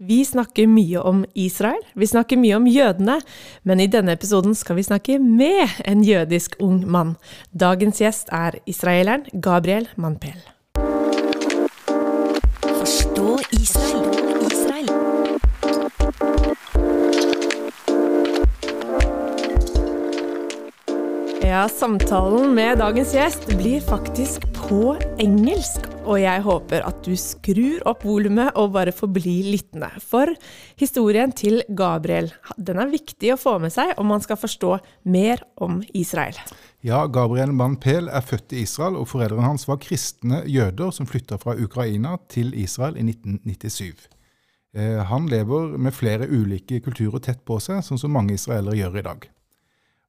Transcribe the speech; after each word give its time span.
Vi 0.00 0.24
snakker 0.24 0.66
mye 0.70 1.00
om 1.02 1.24
Israel, 1.34 1.80
vi 1.98 2.06
snakker 2.06 2.38
mye 2.38 2.54
om 2.54 2.66
jødene, 2.70 3.16
men 3.66 3.80
i 3.82 3.88
denne 3.90 4.14
episoden 4.14 4.54
skal 4.54 4.78
vi 4.78 4.84
snakke 4.86 5.16
med 5.18 5.72
en 5.90 6.04
jødisk 6.06 6.54
ung 6.62 6.84
mann. 6.86 7.16
Dagens 7.50 7.98
gjest 7.98 8.30
er 8.30 8.60
israeleren 8.70 9.26
Gabriel 9.42 9.88
Manpel. 9.96 10.38
Forstå 12.62 13.40
Israel. 13.58 14.06
Israel. 14.46 14.88
Ja, 21.42 21.66
samtalen 21.66 22.54
med 22.54 22.78
dagens 22.78 23.18
gjest 23.18 23.50
blir 23.58 23.82
faktisk 23.82 24.46
på 24.62 24.94
engelsk, 25.18 25.90
og 26.08 26.16
jeg 26.22 26.40
håper 26.44 26.84
at 26.88 27.02
du 27.04 27.12
skrur 27.20 27.82
opp 27.88 28.04
volumet 28.08 28.56
og 28.56 28.72
bare 28.76 28.94
forblir 28.96 29.50
lyttende. 29.52 29.90
For 30.00 30.32
historien 30.80 31.34
til 31.36 31.60
Gabriel 31.68 32.30
den 32.56 32.80
er 32.80 32.88
viktig 32.92 33.34
å 33.34 33.40
få 33.40 33.58
med 33.60 33.74
seg 33.74 33.92
om 34.00 34.08
man 34.12 34.24
skal 34.24 34.40
forstå 34.40 34.72
mer 35.12 35.44
om 35.60 35.82
Israel. 35.92 36.38
Ja, 36.86 37.04
Gabriel 37.10 37.52
Manpel 37.52 38.08
er 38.08 38.24
født 38.24 38.54
i 38.54 38.62
Israel, 38.64 38.96
og 38.96 39.08
foreldrene 39.10 39.44
hans 39.44 39.66
var 39.68 39.80
kristne 39.82 40.44
jøder 40.48 40.92
som 40.94 41.08
flytta 41.10 41.40
fra 41.42 41.56
Ukraina 41.58 42.16
til 42.30 42.54
Israel 42.56 42.96
i 42.96 43.04
1997. 43.04 44.06
Eh, 44.78 45.00
han 45.10 45.26
lever 45.28 45.74
med 45.76 45.96
flere 45.96 46.28
ulike 46.30 46.80
kulturer 46.84 47.20
tett 47.24 47.42
på 47.44 47.58
seg, 47.60 47.82
sånn 47.84 48.00
som 48.00 48.14
mange 48.14 48.38
israelere 48.38 48.78
gjør 48.78 49.00
i 49.00 49.06
dag. 49.10 49.28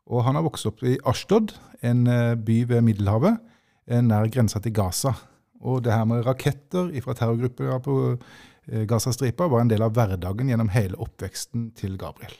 Og 0.09 0.23
han 0.25 0.37
har 0.37 0.45
vokst 0.45 0.69
opp 0.69 0.85
i 0.85 0.99
Ashtod, 1.09 1.55
en 1.81 2.05
eh, 2.07 2.35
by 2.37 2.61
ved 2.69 2.85
Middelhavet 2.85 3.41
nær 3.89 4.29
grensa 4.29 4.59
til 4.61 4.75
Gaza. 4.77 5.15
Og 5.59 5.83
det 5.83 5.95
her 5.95 6.05
med 6.07 6.25
raketter 6.27 6.91
fra 7.03 7.15
terrorgrupper 7.17 7.81
på 7.83 7.95
eh, 8.11 8.85
Gazastripa 8.87 9.49
var 9.51 9.65
en 9.65 9.71
del 9.71 9.83
av 9.83 9.95
hverdagen 9.95 10.51
gjennom 10.51 10.71
hele 10.75 10.99
oppveksten 10.99 11.71
til 11.79 11.97
Gabriel. 11.99 12.37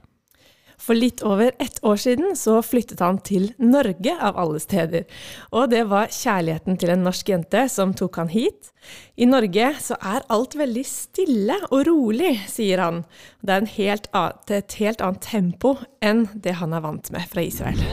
For 0.79 0.95
litt 0.95 1.19
over 1.27 1.51
ett 1.59 1.83
år 1.83 1.97
siden 1.99 2.37
så 2.39 2.61
flyttet 2.63 3.01
han 3.03 3.19
til 3.19 3.49
Norge, 3.59 4.13
av 4.15 4.37
alle 4.39 4.61
steder. 4.63 5.03
Og 5.51 5.67
det 5.73 5.83
var 5.91 6.13
kjærligheten 6.13 6.79
til 6.79 6.93
en 6.93 7.03
norsk 7.03 7.29
jente 7.33 7.65
som 7.71 7.91
tok 7.93 8.21
han 8.21 8.31
hit. 8.31 8.71
I 9.19 9.27
Norge 9.27 9.73
så 9.83 9.97
er 9.99 10.23
alt 10.31 10.55
veldig 10.55 10.85
stille 10.87 11.59
og 11.69 11.83
rolig, 11.89 12.37
sier 12.47 12.79
han. 12.79 13.03
Det 13.43 13.57
er 13.57 13.67
helt 13.75 14.07
annet, 14.15 14.55
et 14.61 14.79
helt 14.79 15.03
annet 15.03 15.21
tempo 15.27 15.75
enn 15.99 16.29
det 16.33 16.55
han 16.63 16.73
er 16.73 16.85
vant 16.87 17.11
med 17.11 17.27
fra 17.27 17.43
Israel. 17.43 17.83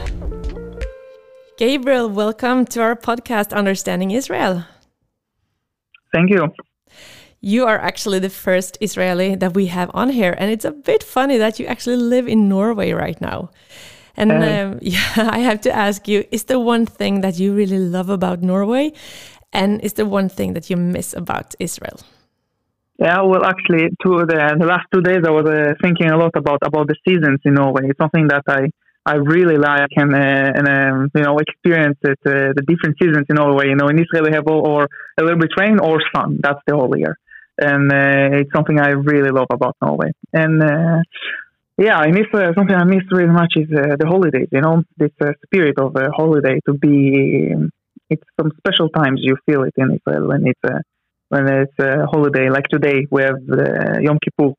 Gabriel, 1.59 2.07
welcome 2.07 2.65
to 2.65 2.81
our 2.81 2.95
podcast, 2.95 3.51
Understanding 3.51 4.15
Israel. 4.15 4.63
Thank 6.17 6.31
you. 6.31 6.43
You 7.41 7.65
are 7.65 7.77
actually 7.77 8.19
the 8.19 8.29
first 8.45 8.77
Israeli 8.81 9.35
that 9.35 9.53
we 9.53 9.67
have 9.67 9.89
on 9.93 10.09
here, 10.09 10.33
and 10.39 10.49
it's 10.49 10.65
a 10.65 10.71
bit 10.71 11.03
funny 11.03 11.37
that 11.37 11.59
you 11.59 11.65
actually 11.67 11.97
live 11.97 12.27
in 12.27 12.49
Norway 12.49 12.91
right 12.91 13.19
now. 13.21 13.39
And 14.15 14.31
uh, 14.31 14.35
um, 14.35 14.79
yeah, 14.95 15.13
I 15.37 15.39
have 15.49 15.61
to 15.61 15.71
ask 15.71 16.07
you: 16.07 16.23
Is 16.31 16.45
there 16.45 16.59
one 16.59 16.85
thing 16.87 17.21
that 17.21 17.35
you 17.41 17.53
really 17.53 17.77
love 17.77 18.09
about 18.09 18.41
Norway, 18.41 18.93
and 19.53 19.79
is 19.87 19.93
there 19.93 20.09
one 20.19 20.29
thing 20.29 20.53
that 20.55 20.69
you 20.71 20.77
miss 20.77 21.13
about 21.13 21.53
Israel? 21.59 21.99
Yeah, 22.99 23.21
well, 23.21 23.43
actually, 23.45 23.85
to 24.03 24.09
the, 24.31 24.39
the 24.61 24.65
last 24.65 24.87
two 24.91 25.01
days, 25.01 25.21
I 25.23 25.29
was 25.29 25.45
uh, 25.45 25.73
thinking 25.83 26.09
a 26.09 26.17
lot 26.17 26.33
about 26.35 26.61
about 26.69 26.87
the 26.87 26.95
seasons 27.07 27.39
in 27.45 27.53
Norway. 27.53 27.83
It's 27.89 27.99
something 27.99 28.27
that 28.33 28.45
I 28.47 28.61
I 29.07 29.15
really 29.15 29.57
like 29.57 29.91
and 29.95 30.13
uh, 30.13 30.57
and 30.57 30.67
um, 30.67 31.09
you 31.15 31.23
know 31.23 31.37
experience 31.39 31.97
it, 32.03 32.19
uh, 32.25 32.51
the 32.57 32.63
different 32.67 32.97
seasons 33.01 33.25
in 33.29 33.35
Norway. 33.37 33.67
You 33.69 33.77
know, 33.79 33.87
in 33.87 33.97
Israel 34.03 34.25
we 34.27 34.33
have 34.33 34.47
all, 34.47 34.67
or 34.67 34.89
a 35.17 35.23
little 35.23 35.39
bit 35.39 35.51
rain 35.57 35.79
or 35.79 35.95
sun. 36.13 36.39
That's 36.43 36.59
the 36.67 36.75
whole 36.75 36.93
year, 36.97 37.15
and 37.57 37.85
uh, 37.89 38.39
it's 38.39 38.51
something 38.53 38.77
I 38.87 38.89
really 39.11 39.31
love 39.31 39.47
about 39.49 39.77
Norway. 39.81 40.11
And 40.33 40.61
uh, 40.61 40.99
yeah, 41.77 42.03
in 42.03 42.17
Israel, 42.23 42.51
something 42.57 42.75
I 42.75 42.83
miss 42.83 43.05
really 43.09 43.31
much 43.41 43.53
is 43.55 43.69
uh, 43.71 43.95
the 43.97 44.07
holidays. 44.13 44.49
You 44.51 44.59
know, 44.59 44.83
this 44.97 45.15
uh, 45.21 45.31
spirit 45.45 45.79
of 45.79 45.95
a 45.95 46.11
holiday 46.11 46.59
to 46.67 46.73
be. 46.73 47.55
It's 48.09 48.23
some 48.39 48.51
special 48.57 48.89
times 48.89 49.21
you 49.23 49.35
feel 49.45 49.63
it 49.63 49.73
in 49.77 49.97
Israel 49.97 50.27
when 50.27 50.47
it's 50.51 50.65
a 50.65 50.75
when 51.29 51.47
it's 51.47 51.79
a 51.79 52.05
holiday 52.13 52.49
like 52.49 52.67
today 52.75 53.07
we 53.09 53.21
have 53.23 53.41
Yom 54.01 54.17
Kippur. 54.23 54.51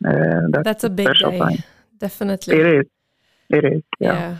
that's, 0.00 0.64
that's 0.64 0.84
a 0.84 0.90
big 0.90 1.08
day. 1.14 1.38
Time. 1.38 1.62
Definitely. 1.98 2.56
It 2.56 2.66
is. 2.78 2.93
It 3.50 3.64
is. 3.64 3.82
Yeah. 4.00 4.12
yeah. 4.12 4.36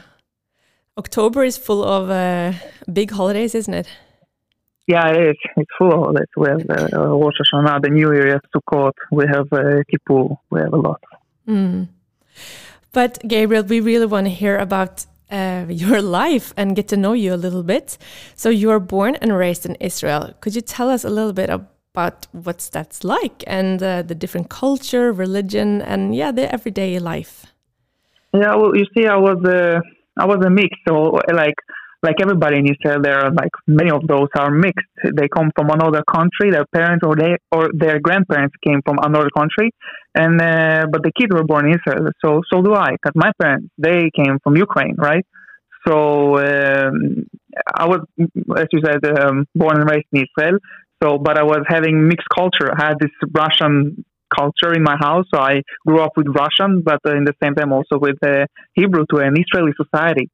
October 0.96 1.42
is 1.44 1.56
full 1.56 1.84
of 1.84 2.10
uh, 2.10 2.52
big 2.92 3.10
holidays, 3.10 3.54
isn't 3.54 3.74
it? 3.74 3.88
Yeah, 4.86 5.08
it 5.08 5.30
is. 5.30 5.36
It's 5.56 5.70
full 5.78 5.92
of 5.92 5.98
holidays. 5.98 6.28
We 6.36 6.48
have 6.48 6.60
uh, 6.70 6.98
Rosh 7.08 7.34
Hashanah, 7.40 7.82
the 7.82 7.90
New 7.90 8.12
Year, 8.12 8.40
Sukkot. 8.54 8.92
We 9.10 9.24
have 9.26 9.52
uh, 9.52 9.82
Kippur. 9.90 10.36
We 10.50 10.60
have 10.60 10.72
a 10.72 10.76
lot. 10.76 11.02
Mm. 11.48 11.88
But 12.92 13.18
Gabriel, 13.26 13.64
we 13.64 13.80
really 13.80 14.06
want 14.06 14.26
to 14.26 14.30
hear 14.30 14.56
about 14.58 15.06
uh, 15.30 15.64
your 15.68 16.00
life 16.02 16.52
and 16.56 16.76
get 16.76 16.88
to 16.88 16.96
know 16.96 17.12
you 17.12 17.34
a 17.34 17.36
little 17.36 17.62
bit. 17.62 17.98
So 18.36 18.50
you 18.50 18.70
are 18.70 18.80
born 18.80 19.16
and 19.16 19.36
raised 19.36 19.66
in 19.66 19.74
Israel. 19.76 20.34
Could 20.40 20.54
you 20.54 20.60
tell 20.60 20.90
us 20.90 21.04
a 21.04 21.10
little 21.10 21.32
bit 21.32 21.50
about 21.50 22.26
what's 22.32 22.68
that's 22.68 23.04
like 23.04 23.42
and 23.46 23.82
uh, 23.82 24.02
the 24.02 24.14
different 24.14 24.50
culture, 24.50 25.12
religion, 25.12 25.82
and 25.82 26.14
yeah, 26.14 26.30
the 26.30 26.52
everyday 26.52 26.98
life? 26.98 27.46
Yeah, 28.34 28.56
well, 28.56 28.76
you 28.76 28.86
see, 28.96 29.06
I 29.06 29.16
was 29.16 29.38
a, 29.44 29.80
I 30.18 30.26
was 30.26 30.44
a 30.44 30.50
mix. 30.50 30.70
So 30.88 31.20
like, 31.32 31.54
like 32.02 32.16
everybody 32.20 32.58
in 32.58 32.66
Israel, 32.66 33.00
there 33.02 33.18
are 33.18 33.30
like 33.32 33.52
many 33.66 33.90
of 33.90 34.06
those 34.06 34.28
are 34.36 34.50
mixed. 34.50 34.86
They 35.16 35.28
come 35.28 35.50
from 35.56 35.70
another 35.70 36.02
country. 36.16 36.50
Their 36.50 36.66
parents 36.66 37.02
or 37.06 37.16
they 37.16 37.36
or 37.50 37.70
their 37.72 37.98
grandparents 38.00 38.54
came 38.66 38.82
from 38.84 38.98
another 39.02 39.30
country, 39.38 39.70
and 40.14 40.38
uh, 40.40 40.86
but 40.92 41.02
the 41.02 41.12
kids 41.18 41.32
were 41.32 41.44
born 41.44 41.66
in 41.66 41.78
Israel. 41.78 42.10
So 42.22 42.42
so 42.52 42.60
do 42.60 42.74
I. 42.74 42.90
Because 42.92 43.14
my 43.14 43.32
parents 43.40 43.68
they 43.78 44.10
came 44.14 44.38
from 44.42 44.56
Ukraine, 44.56 44.96
right? 44.98 45.24
So 45.86 46.38
um, 46.38 47.26
I 47.74 47.86
was, 47.86 48.00
as 48.56 48.66
you 48.72 48.80
said, 48.84 49.00
um, 49.18 49.46
born 49.54 49.80
and 49.80 49.90
raised 49.90 50.06
in 50.12 50.24
Israel. 50.26 50.58
So, 51.02 51.18
but 51.18 51.38
I 51.38 51.42
was 51.42 51.62
having 51.68 52.08
mixed 52.08 52.28
culture. 52.34 52.70
I 52.74 52.86
had 52.88 52.96
this 53.00 53.10
Russian 53.34 54.04
culture 54.38 54.72
in 54.78 54.82
my 54.82 54.96
house. 55.06 55.26
So 55.32 55.40
I 55.40 55.62
grew 55.86 56.00
up 56.06 56.12
with 56.16 56.28
Russian, 56.42 56.82
but 56.88 57.00
uh, 57.06 57.16
in 57.16 57.24
the 57.24 57.34
same 57.42 57.54
time 57.54 57.72
also 57.72 57.98
with 58.06 58.18
uh, 58.22 58.46
Hebrew 58.74 59.04
to 59.10 59.16
an 59.26 59.34
Israeli 59.42 59.72
society. 59.82 60.26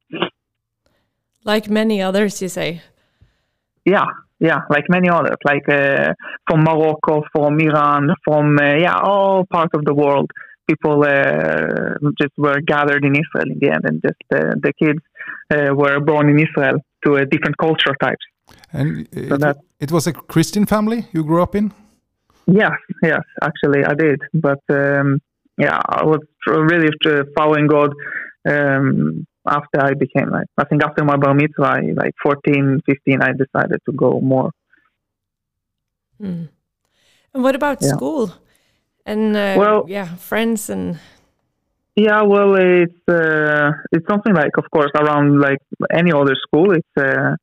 Like 1.43 1.69
many 1.69 2.01
others, 2.01 2.41
you 2.41 2.49
say? 2.49 2.81
Yeah, 3.83 4.05
yeah, 4.39 4.59
like 4.69 4.85
many 4.89 5.09
others, 5.09 5.37
like 5.43 5.67
uh, 5.69 6.13
from 6.47 6.59
Morocco, 6.63 7.23
from 7.33 7.59
Iran, 7.59 8.03
from 8.23 8.57
uh, 8.59 8.75
yeah, 8.85 8.97
all 8.99 9.45
parts 9.45 9.73
of 9.73 9.83
the 9.85 9.93
world. 9.93 10.29
People 10.69 11.03
uh, 11.03 11.95
just 12.21 12.33
were 12.37 12.59
gathered 12.61 13.03
in 13.03 13.13
Israel 13.23 13.47
in 13.53 13.59
the 13.59 13.69
end, 13.75 13.83
and 13.89 14.01
just 14.07 14.23
uh, 14.33 14.53
the 14.65 14.73
kids 14.81 15.01
were 15.81 15.99
born 15.99 16.29
in 16.29 16.39
Israel 16.47 16.77
to 17.03 17.15
a 17.15 17.25
different 17.25 17.57
culture 17.57 17.95
types. 17.99 18.25
And 18.71 19.07
so 19.13 19.49
it, 19.49 19.57
it 19.79 19.91
was 19.91 20.07
a 20.07 20.13
Christian 20.13 20.65
family 20.65 21.07
you 21.11 21.23
grew 21.23 21.41
up 21.41 21.55
in. 21.55 21.73
Yes, 22.47 22.77
yes, 23.03 23.21
actually 23.41 23.85
I 23.85 23.93
did. 23.93 24.21
But 24.33 24.61
um, 24.69 25.19
yeah, 25.57 25.79
I 25.87 26.03
was 26.03 26.21
really 26.47 26.89
following 27.35 27.67
God 27.67 27.93
um, 28.49 29.25
after 29.47 29.81
I 29.81 29.93
became 29.93 30.29
like, 30.29 30.47
I 30.57 30.65
think 30.65 30.83
after 30.83 31.03
my 31.03 31.17
bar 31.17 31.33
mitzvah, 31.33 31.81
like 31.95 32.13
14, 32.23 32.81
15, 32.85 33.21
I 33.21 33.31
decided 33.33 33.79
to 33.85 33.91
go 33.93 34.19
more. 34.21 34.51
Mm. 36.21 36.49
And 37.33 37.43
what 37.43 37.55
about 37.55 37.81
yeah. 37.81 37.89
school? 37.89 38.33
And 39.05 39.35
uh, 39.35 39.55
well, 39.57 39.85
yeah, 39.87 40.15
friends 40.15 40.69
and. 40.69 40.99
Yeah, 41.95 42.21
well, 42.21 42.55
it's 42.55 43.09
uh, 43.09 43.71
it's 43.91 44.07
something 44.07 44.33
like, 44.33 44.57
of 44.57 44.65
course, 44.71 44.91
around 44.95 45.41
like 45.41 45.59
any 45.91 46.11
other 46.13 46.35
school. 46.35 46.71
It's 46.71 46.87
uh, 46.97 47.35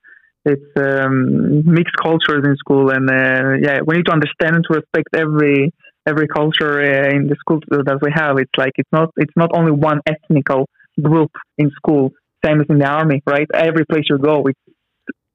it's 0.44 0.71
um, 0.76 1.62
mixed 1.65 1.97
cultures 2.03 2.44
in 2.44 2.56
school, 2.56 2.91
and 2.91 3.09
uh, 3.10 3.56
yeah, 3.60 3.81
we 3.87 3.97
need 3.97 4.06
to 4.06 4.12
understand 4.12 4.56
and 4.56 4.65
to 4.71 4.75
respect 4.81 5.09
every 5.15 5.72
every 6.06 6.26
culture 6.28 6.81
uh, 6.81 7.15
in 7.15 7.28
the 7.28 7.37
school 7.38 7.60
that 7.71 7.98
we 8.03 8.10
have. 8.15 8.39
It's 8.39 8.57
like 8.57 8.72
it's 8.77 8.91
not 8.92 9.10
it's 9.16 9.36
not 9.36 9.51
only 9.54 9.72
one 9.72 10.01
ethnical 10.07 10.68
group 11.01 11.30
in 11.59 11.71
school, 11.71 12.12
same 12.45 12.60
as 12.60 12.66
in 12.71 12.78
the 12.78 12.86
army, 12.86 13.22
right? 13.27 13.47
Every 13.54 13.84
place 13.84 14.04
you 14.09 14.18
go, 14.18 14.45
it's 14.47 14.60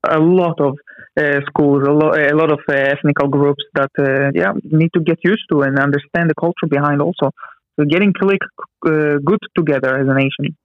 a 0.10 0.20
lot 0.20 0.60
of 0.60 0.78
uh, 1.20 1.40
schools, 1.48 1.84
a, 1.88 1.92
lo- 1.92 2.14
a 2.14 2.36
lot 2.36 2.52
of 2.52 2.60
uh, 2.70 2.74
ethnical 2.74 3.28
groups 3.28 3.64
that 3.76 3.92
uh, 4.00 4.32
yeah 4.34 4.54
need 4.64 4.92
to 4.94 5.00
get 5.02 5.18
used 5.24 5.46
to 5.52 5.62
and 5.62 5.80
understand 5.80 6.30
the 6.30 6.36
culture 6.36 6.68
behind 6.70 7.02
also. 7.02 7.32
So 7.80 7.86
getting 7.86 8.14
click 8.14 8.42
uh, 8.86 9.18
good 9.24 9.40
together 9.56 9.98
as 10.00 10.08
a 10.08 10.14
nation. 10.14 10.56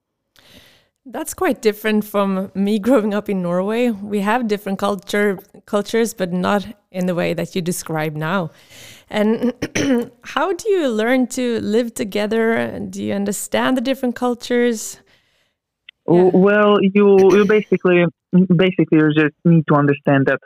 That's 1.11 1.33
quite 1.33 1.63
different 1.63 2.05
from 2.05 2.51
me 2.55 2.79
growing 2.79 3.15
up 3.15 3.31
in 3.31 3.41
Norway. 3.41 3.91
We 3.91 4.21
have 4.21 4.47
different 4.47 4.79
culture 4.79 5.39
cultures, 5.65 6.13
but 6.13 6.33
not 6.33 6.67
in 6.91 7.07
the 7.07 7.15
way 7.15 7.33
that 7.33 7.57
you 7.57 7.63
describe 7.63 8.15
now. 8.15 8.51
And 9.09 9.55
how 10.25 10.53
do 10.53 10.69
you 10.69 10.89
learn 10.89 11.27
to 11.29 11.61
live 11.61 11.95
together? 11.95 12.53
And 12.53 12.93
do 12.93 13.03
you 13.03 13.15
understand 13.15 13.79
the 13.79 13.81
different 13.81 14.17
cultures? 14.17 15.01
Yeah. 16.07 16.31
Well, 16.35 16.77
you 16.83 17.17
you 17.37 17.47
basically 17.47 18.05
basically 18.67 18.99
you 19.01 19.11
just 19.15 19.37
need 19.47 19.65
to 19.69 19.75
understand 19.75 20.27
that 20.27 20.41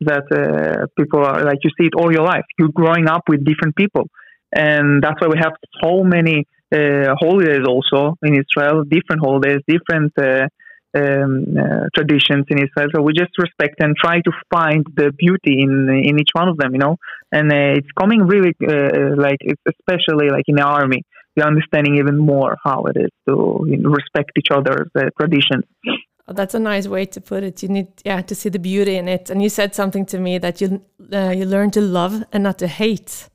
that 0.00 0.26
uh, 0.32 0.86
people 0.98 1.24
are 1.24 1.44
like 1.44 1.58
you 1.62 1.70
see 1.78 1.86
it 1.86 1.94
all 1.94 2.12
your 2.12 2.24
life. 2.24 2.46
You're 2.58 2.74
growing 2.74 3.06
up 3.08 3.22
with 3.28 3.44
different 3.44 3.76
people 3.76 4.08
and 4.52 5.02
that's 5.02 5.20
why 5.20 5.28
we 5.28 5.38
have 5.38 5.52
so 5.82 6.02
many 6.02 6.46
holidays 6.72 7.64
also 7.66 8.16
in 8.22 8.34
Israel, 8.34 8.84
different 8.84 9.20
holidays, 9.22 9.60
different 9.66 10.12
uh, 10.18 10.46
um, 10.96 11.44
uh, 11.56 11.88
traditions 11.94 12.46
in 12.48 12.58
Israel. 12.58 12.88
So 12.94 13.02
we 13.02 13.12
just 13.12 13.32
respect 13.38 13.76
and 13.80 13.94
try 13.96 14.20
to 14.20 14.32
find 14.50 14.84
the 14.96 15.12
beauty 15.12 15.60
in 15.62 15.88
in 15.88 16.18
each 16.18 16.30
one 16.32 16.48
of 16.48 16.56
them, 16.56 16.72
you 16.72 16.78
know. 16.78 16.96
And 17.30 17.52
uh, 17.52 17.78
it's 17.78 17.92
coming 17.98 18.20
really 18.22 18.52
uh, 18.62 19.16
like 19.16 19.38
especially 19.66 20.30
like 20.30 20.44
in 20.46 20.56
the 20.56 20.62
army, 20.62 21.02
we're 21.36 21.44
understanding 21.46 21.96
even 21.96 22.16
more 22.18 22.56
how 22.64 22.84
it 22.84 22.96
is 22.96 23.10
to 23.28 23.34
respect 23.84 24.32
each 24.38 24.50
other's 24.50 24.90
uh, 24.96 25.10
traditions. 25.18 25.64
Oh, 26.26 26.34
that's 26.34 26.54
a 26.54 26.58
nice 26.58 26.86
way 26.86 27.06
to 27.06 27.20
put 27.20 27.42
it. 27.42 27.62
You 27.62 27.70
need, 27.70 27.88
yeah, 28.04 28.20
to 28.20 28.34
see 28.34 28.50
the 28.50 28.58
beauty 28.58 28.96
in 28.96 29.08
it. 29.08 29.30
And 29.30 29.40
you 29.42 29.48
said 29.48 29.74
something 29.74 30.04
to 30.06 30.18
me 30.18 30.38
that 30.38 30.60
you 30.60 30.82
uh, 31.12 31.30
you 31.30 31.44
learn 31.46 31.70
to 31.72 31.80
love 31.80 32.22
and 32.32 32.42
not 32.42 32.58
to 32.58 32.66
hate. 32.66 33.28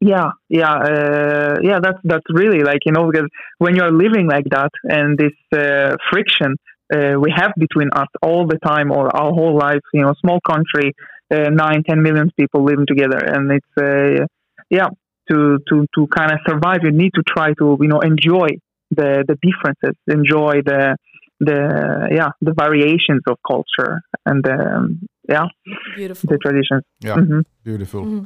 Yeah, 0.00 0.30
yeah, 0.48 0.74
uh, 0.74 1.56
yeah. 1.60 1.80
That's 1.82 1.98
that's 2.04 2.24
really 2.28 2.60
like 2.60 2.80
you 2.86 2.92
know 2.92 3.10
because 3.10 3.28
when 3.58 3.74
you're 3.74 3.90
living 3.90 4.28
like 4.28 4.44
that 4.50 4.70
and 4.84 5.18
this 5.18 5.32
uh, 5.52 5.96
friction 6.10 6.54
uh, 6.92 7.14
we 7.20 7.32
have 7.34 7.52
between 7.56 7.90
us 7.92 8.08
all 8.22 8.46
the 8.46 8.58
time 8.58 8.90
or 8.90 9.14
our 9.14 9.30
whole 9.32 9.56
life, 9.56 9.80
you 9.92 10.02
know, 10.02 10.14
small 10.20 10.40
country, 10.40 10.94
uh, 11.30 11.50
nine, 11.50 11.82
ten 11.88 12.02
million 12.02 12.30
people 12.38 12.64
living 12.64 12.86
together, 12.86 13.18
and 13.18 13.50
it's 13.52 13.74
uh, 13.76 14.24
yeah 14.70 14.88
to 15.30 15.58
to 15.68 15.86
to 15.94 16.06
kind 16.06 16.32
of 16.32 16.38
survive. 16.46 16.78
You 16.82 16.92
need 16.92 17.12
to 17.14 17.22
try 17.22 17.52
to 17.58 17.76
you 17.80 17.88
know 17.88 18.00
enjoy 18.00 18.48
the 18.90 19.24
the 19.28 19.36
differences, 19.42 19.96
enjoy 20.06 20.62
the 20.64 20.96
the 21.40 22.08
yeah 22.10 22.30
the 22.40 22.54
variations 22.54 23.22
of 23.28 23.36
culture 23.46 24.00
and 24.24 24.46
um, 24.48 25.08
yeah 25.28 25.46
beautiful 25.94 26.30
the 26.30 26.38
traditions. 26.38 26.84
Yeah, 27.00 27.16
mm-hmm. 27.16 27.40
beautiful. 27.64 28.04
Mm-hmm. 28.04 28.24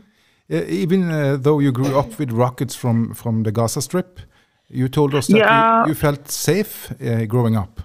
Uh, 0.52 0.64
even 0.68 1.10
uh, 1.10 1.36
though 1.40 1.60
you 1.60 1.72
grew 1.72 1.98
up 1.98 2.18
with 2.18 2.30
rockets 2.30 2.74
from 2.74 3.14
from 3.14 3.42
the 3.42 3.52
Gaza 3.52 3.80
Strip, 3.80 4.20
you 4.68 4.88
told 4.88 5.14
us 5.14 5.26
that 5.28 5.38
yeah. 5.38 5.82
you, 5.82 5.88
you, 5.88 5.94
felt 5.94 6.28
safe 6.28 6.92
uh, 7.00 7.24
growing 7.24 7.56
up. 7.56 7.80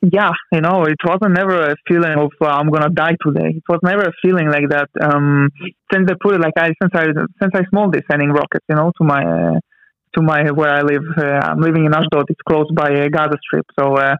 Yeah, 0.00 0.32
you 0.52 0.60
know, 0.60 0.84
it 0.84 0.98
wasn't 1.04 1.32
never 1.32 1.70
a 1.70 1.76
feeling 1.88 2.18
of 2.18 2.30
uh, 2.40 2.46
I'm 2.46 2.70
gonna 2.70 2.90
die 2.90 3.16
today. 3.26 3.50
It 3.56 3.62
was 3.68 3.80
never 3.82 4.02
a 4.02 4.12
feeling 4.22 4.48
like 4.48 4.68
that. 4.68 4.90
Um, 5.00 5.50
since 5.92 6.08
they 6.08 6.14
put 6.20 6.34
it 6.36 6.40
like 6.40 6.54
I 6.56 6.70
since 6.80 6.92
I 6.94 7.06
since 7.40 7.52
I 7.54 7.62
small 7.70 7.90
day 7.90 8.02
sending 8.10 8.30
rockets, 8.30 8.66
you 8.68 8.76
know, 8.76 8.92
to 8.98 9.04
my 9.04 9.22
uh, 9.24 9.58
to 10.14 10.22
my 10.22 10.50
where 10.52 10.74
I 10.74 10.82
live. 10.82 11.06
Uh, 11.16 11.40
I'm 11.48 11.60
living 11.60 11.84
in 11.84 11.94
Ashdod. 11.94 12.26
It's 12.28 12.40
close 12.48 12.68
by 12.74 12.90
uh, 12.92 13.08
Gaza 13.08 13.38
Strip, 13.42 13.66
so 13.78 13.96
uh, 13.96 14.16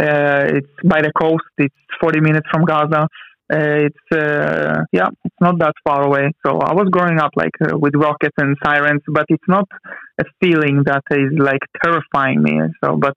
mm. 0.00 0.56
it's 0.56 0.74
by 0.84 1.00
the 1.00 1.12
coast. 1.18 1.44
It's 1.58 1.74
40 2.00 2.20
minutes 2.20 2.46
from 2.50 2.64
Gaza. 2.64 3.08
Uh, 3.52 3.86
it's 3.86 4.06
uh, 4.12 4.82
yeah, 4.92 5.08
it's 5.24 5.40
not 5.40 5.58
that 5.60 5.74
far 5.84 6.02
away. 6.02 6.32
So 6.44 6.58
I 6.58 6.74
was 6.74 6.88
growing 6.90 7.20
up 7.20 7.30
like 7.36 7.54
uh, 7.62 7.78
with 7.78 7.94
rockets 7.94 8.34
and 8.38 8.56
sirens, 8.64 9.02
but 9.06 9.26
it's 9.28 9.48
not 9.48 9.68
a 10.18 10.24
feeling 10.40 10.82
that 10.86 11.02
is 11.12 11.32
like 11.38 11.62
terrifying 11.82 12.42
me. 12.42 12.58
So, 12.82 12.96
but 12.96 13.14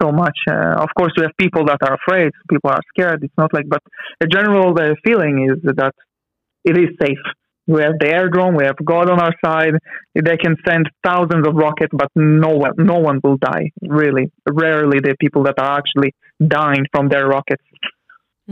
so 0.00 0.12
much. 0.12 0.38
of 0.48 0.88
course, 0.96 1.12
we 1.16 1.24
have 1.24 1.36
people 1.38 1.64
that 1.66 1.78
are 1.82 1.94
afraid. 1.94 2.30
People 2.48 2.70
are 2.70 2.80
scared. 2.94 3.24
It's 3.24 3.34
not 3.36 3.52
like, 3.52 3.68
but 3.68 3.82
the 4.20 4.26
general 4.26 4.74
the 4.74 4.96
feeling 5.04 5.50
is 5.50 5.74
that 5.76 5.94
it 6.64 6.78
is 6.78 6.90
safe. 7.00 7.18
We 7.66 7.82
have 7.82 7.98
the 8.00 8.12
Iron 8.12 8.32
Dome. 8.32 8.54
We 8.56 8.64
have 8.64 8.76
God 8.84 9.08
on 9.08 9.20
our 9.20 9.34
side. 9.44 9.74
They 10.14 10.36
can 10.36 10.56
send 10.66 10.88
thousands 11.04 11.46
of 11.46 11.54
rockets, 11.54 11.92
but 11.92 12.08
no 12.16 12.56
one, 12.56 12.72
no 12.76 12.98
one 12.98 13.20
will 13.22 13.36
die. 13.36 13.70
Really, 13.80 14.32
rarely 14.50 14.98
the 15.00 15.14
people 15.20 15.44
that 15.44 15.58
are 15.58 15.78
actually 15.78 16.14
dying 16.44 16.86
from 16.92 17.08
their 17.08 17.26
rockets. 17.26 17.62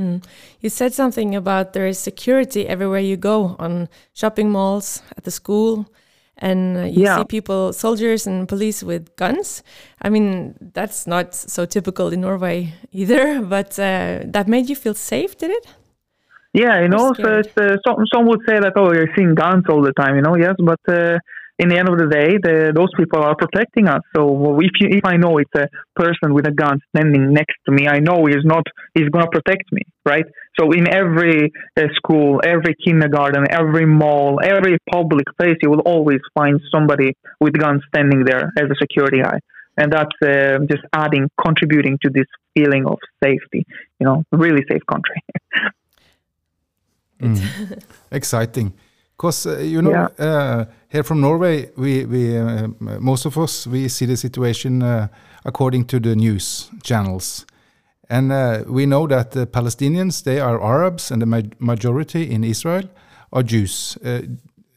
Mm. 0.00 0.24
You 0.60 0.70
said 0.70 0.94
something 0.94 1.34
about 1.36 1.72
there 1.72 1.86
is 1.86 1.98
security 1.98 2.66
everywhere 2.66 3.00
you 3.00 3.16
go 3.16 3.56
on 3.58 3.88
shopping 4.14 4.50
malls, 4.50 5.02
at 5.16 5.24
the 5.24 5.30
school, 5.30 5.86
and 6.38 6.76
uh, 6.76 6.80
you 6.84 7.02
yeah. 7.02 7.18
see 7.18 7.24
people, 7.24 7.72
soldiers 7.72 8.26
and 8.26 8.48
police 8.48 8.82
with 8.82 9.14
guns. 9.16 9.62
I 10.00 10.08
mean, 10.08 10.54
that's 10.72 11.06
not 11.06 11.34
so 11.34 11.66
typical 11.66 12.08
in 12.08 12.22
Norway 12.22 12.72
either, 12.92 13.42
but 13.56 13.78
uh, 13.78 14.20
that 14.24 14.48
made 14.48 14.68
you 14.70 14.76
feel 14.76 14.94
safe, 14.94 15.36
did 15.36 15.50
it? 15.50 15.66
Yeah, 16.52 16.80
you 16.82 16.88
know, 16.88 17.12
so 17.14 17.22
uh, 17.22 17.76
some, 17.86 18.04
some 18.12 18.26
would 18.26 18.40
say 18.48 18.58
that, 18.58 18.72
oh, 18.74 18.92
you're 18.92 19.14
seeing 19.16 19.34
guns 19.34 19.64
all 19.68 19.82
the 19.82 19.92
time, 19.92 20.16
you 20.16 20.22
know, 20.22 20.34
yes, 20.34 20.56
but 20.58 20.80
uh, 20.88 21.18
in 21.60 21.68
the 21.68 21.76
end 21.76 21.88
of 21.90 21.98
the 21.98 22.08
day, 22.08 22.38
the, 22.42 22.72
those 22.74 22.88
people 22.96 23.20
are 23.22 23.36
protecting 23.36 23.86
us. 23.86 24.00
So 24.16 24.58
if 24.60 24.72
you, 24.80 24.88
if 24.98 25.04
I 25.04 25.16
know 25.16 25.36
it's 25.36 25.54
a 25.54 25.68
person 25.94 26.32
with 26.32 26.46
a 26.46 26.50
gun 26.50 26.80
standing 26.88 27.34
next 27.34 27.56
to 27.66 27.70
me, 27.70 27.86
I 27.86 27.98
know 27.98 28.24
he's 28.24 28.44
not 28.44 28.64
he's 28.94 29.10
going 29.10 29.26
to 29.26 29.30
protect 29.30 29.70
me, 29.70 29.82
right? 30.04 30.24
So 30.58 30.72
in 30.72 30.88
every 30.88 31.52
uh, 31.76 31.82
school, 31.96 32.40
every 32.42 32.74
kindergarten, 32.82 33.44
every 33.50 33.84
mall, 33.84 34.40
every 34.42 34.78
public 34.90 35.26
place, 35.38 35.56
you 35.60 35.68
will 35.70 35.84
always 35.92 36.20
find 36.32 36.60
somebody 36.72 37.14
with 37.40 37.52
guns 37.52 37.82
standing 37.88 38.24
there 38.24 38.50
as 38.56 38.64
a 38.64 38.76
security 38.80 39.20
guy, 39.22 39.38
and 39.76 39.92
that's 39.92 40.16
uh, 40.24 40.58
just 40.70 40.84
adding, 40.94 41.28
contributing 41.44 41.98
to 42.02 42.10
this 42.10 42.26
feeling 42.54 42.86
of 42.86 42.98
safety. 43.22 43.66
You 43.98 44.06
know, 44.06 44.24
really 44.32 44.64
safe 44.70 44.84
country. 44.86 45.22
mm. 47.20 47.82
Exciting. 48.10 48.72
Because 49.20 49.44
uh, 49.44 49.58
you 49.58 49.82
know, 49.82 49.90
yeah. 49.90 50.08
uh, 50.18 50.64
here 50.88 51.02
from 51.02 51.20
Norway, 51.20 51.70
we 51.76 52.06
we 52.06 52.38
uh, 52.38 52.68
most 52.80 53.26
of 53.26 53.36
us 53.36 53.66
we 53.66 53.86
see 53.88 54.06
the 54.06 54.16
situation 54.16 54.82
uh, 54.82 55.08
according 55.44 55.84
to 55.88 56.00
the 56.00 56.16
news 56.16 56.70
channels, 56.82 57.44
and 58.08 58.32
uh, 58.32 58.64
we 58.66 58.86
know 58.86 59.06
that 59.08 59.32
the 59.32 59.46
Palestinians 59.46 60.22
they 60.22 60.40
are 60.40 60.58
Arabs 60.58 61.10
and 61.10 61.20
the 61.20 61.26
ma 61.26 61.42
majority 61.58 62.30
in 62.30 62.44
Israel 62.44 62.88
are 63.30 63.42
Jews, 63.42 63.98
uh, 64.02 64.22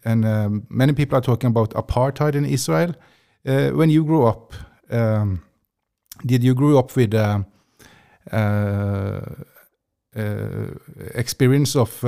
and 0.03 0.25
um, 0.25 0.67
many 0.69 0.91
people 0.91 1.17
are 1.17 1.25
talking 1.25 1.49
about 1.49 1.69
apartheid 1.75 2.35
in 2.35 2.45
Israel. 2.45 2.93
when 3.77 3.89
you 3.89 4.03
grew 4.03 4.27
up, 4.27 4.53
um, 4.89 5.39
did 6.25 6.43
you 6.43 6.53
grow 6.53 6.77
up 6.79 6.95
with 6.97 7.13
experience 11.15 11.79
of 11.79 12.03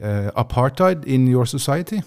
apartheid 0.00 1.04
in 1.04 1.26
your 1.26 1.46
society? 1.46 2.02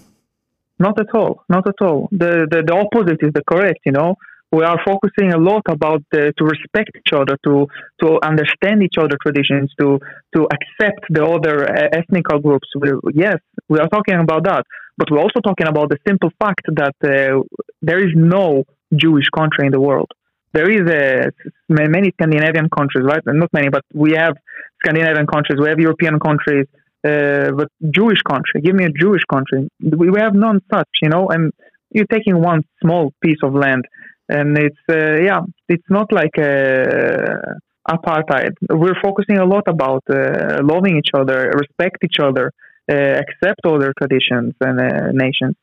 Not 0.78 0.98
at 0.98 1.14
all. 1.14 1.44
Not 1.48 1.68
at 1.68 1.80
all. 1.82 2.08
The, 2.10 2.46
the, 2.50 2.62
the 2.66 2.74
opposite 2.74 3.20
is 3.22 3.32
the 3.34 3.42
correct. 3.44 3.80
You 3.84 3.92
know, 3.92 4.16
we 4.52 4.64
are 4.64 4.80
focusing 4.84 5.32
a 5.32 5.38
lot 5.38 5.62
about 5.68 6.02
the, 6.10 6.32
to 6.38 6.44
respect 6.44 6.90
each 6.96 7.12
other, 7.12 7.36
to 7.44 7.66
to 8.00 8.18
understand 8.22 8.82
each 8.82 8.96
other 8.98 9.16
traditions, 9.24 9.72
to 9.80 10.00
to 10.34 10.48
accept 10.56 11.02
the 11.10 11.24
other 11.24 11.56
uh, 11.64 11.88
ethnic 11.92 12.24
groups. 12.24 12.68
We, 12.74 12.92
yes, 13.14 13.38
we 13.68 13.78
are 13.78 13.88
talking 13.88 14.14
about 14.14 14.44
that, 14.44 14.64
but 14.96 15.10
we're 15.10 15.20
also 15.20 15.40
talking 15.40 15.68
about 15.68 15.88
the 15.90 15.98
simple 16.06 16.30
fact 16.42 16.64
that 16.74 16.96
uh, 17.04 17.42
there 17.82 18.00
is 18.06 18.12
no 18.16 18.64
Jewish 18.94 19.28
country 19.36 19.66
in 19.66 19.72
the 19.72 19.80
world. 19.80 20.10
There 20.52 20.68
is 20.68 20.84
a, 20.90 21.30
many 21.68 22.10
Scandinavian 22.10 22.68
countries, 22.76 23.04
right? 23.04 23.22
Not 23.24 23.52
many, 23.52 23.68
but 23.68 23.84
we 23.94 24.12
have 24.12 24.34
Scandinavian 24.82 25.26
countries, 25.26 25.60
we 25.60 25.68
have 25.68 25.78
European 25.78 26.18
countries, 26.18 26.66
uh, 27.06 27.50
but 27.52 27.68
Jewish 27.90 28.22
country. 28.22 28.60
Give 28.62 28.74
me 28.74 28.84
a 28.84 28.90
Jewish 28.90 29.22
country. 29.24 29.68
We, 29.80 30.10
we 30.10 30.20
have 30.20 30.34
none 30.34 30.60
such, 30.72 30.88
you 31.02 31.08
know. 31.08 31.28
And 31.28 31.52
you're 31.90 32.06
taking 32.06 32.40
one 32.40 32.62
small 32.82 33.12
piece 33.22 33.42
of 33.42 33.54
land, 33.54 33.84
and 34.28 34.56
it's 34.58 34.84
uh, 34.88 35.16
yeah, 35.22 35.40
it's 35.68 35.88
not 35.88 36.12
like 36.12 36.36
a 36.38 37.58
apartheid. 37.88 38.52
We're 38.68 39.00
focusing 39.02 39.38
a 39.38 39.44
lot 39.44 39.64
about 39.66 40.04
uh, 40.10 40.60
loving 40.62 40.96
each 40.98 41.10
other, 41.14 41.50
respect 41.56 41.98
each 42.04 42.20
other, 42.22 42.52
uh, 42.90 42.94
accept 42.94 43.60
other 43.64 43.92
traditions 43.98 44.54
and 44.60 44.80
uh, 44.80 45.12
nations. 45.12 45.56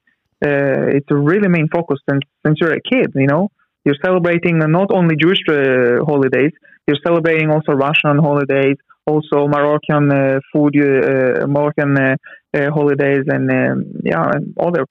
Uh, 0.44 0.96
it's 0.98 1.10
a 1.10 1.16
really 1.16 1.50
main 1.50 1.68
focus 1.68 2.00
since 2.10 2.24
since 2.46 2.58
you're 2.60 2.74
a 2.74 2.82
kid, 2.82 3.12
you 3.16 3.28
know. 3.28 3.50
You're 3.86 4.02
celebrating 4.04 4.58
not 4.58 4.90
only 4.92 5.16
Jewish 5.16 5.40
holidays, 5.48 6.52
you're 6.88 7.02
celebrating 7.06 7.50
also 7.52 7.72
Russian 7.72 8.18
holidays, 8.18 8.76
also 9.08 9.48
Moroccan 9.48 10.12
uh, 10.12 10.40
food, 10.52 10.76
uh, 10.78 11.48
Moroccan 11.48 11.98
uh, 11.98 12.16
holidays, 12.54 13.24
and 13.28 13.50
um, 13.50 13.86
yeah, 14.04 14.30
and 14.34 14.54
other. 14.60 14.86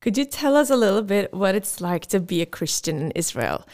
Could 0.00 0.16
you 0.16 0.24
tell 0.24 0.56
us 0.56 0.70
a 0.70 0.76
little 0.76 1.02
bit 1.02 1.34
what 1.34 1.54
it's 1.54 1.80
like 1.80 2.06
to 2.06 2.20
be 2.20 2.40
a 2.40 2.46
Christian 2.46 2.96
in 2.98 3.10
Israel? 3.12 3.66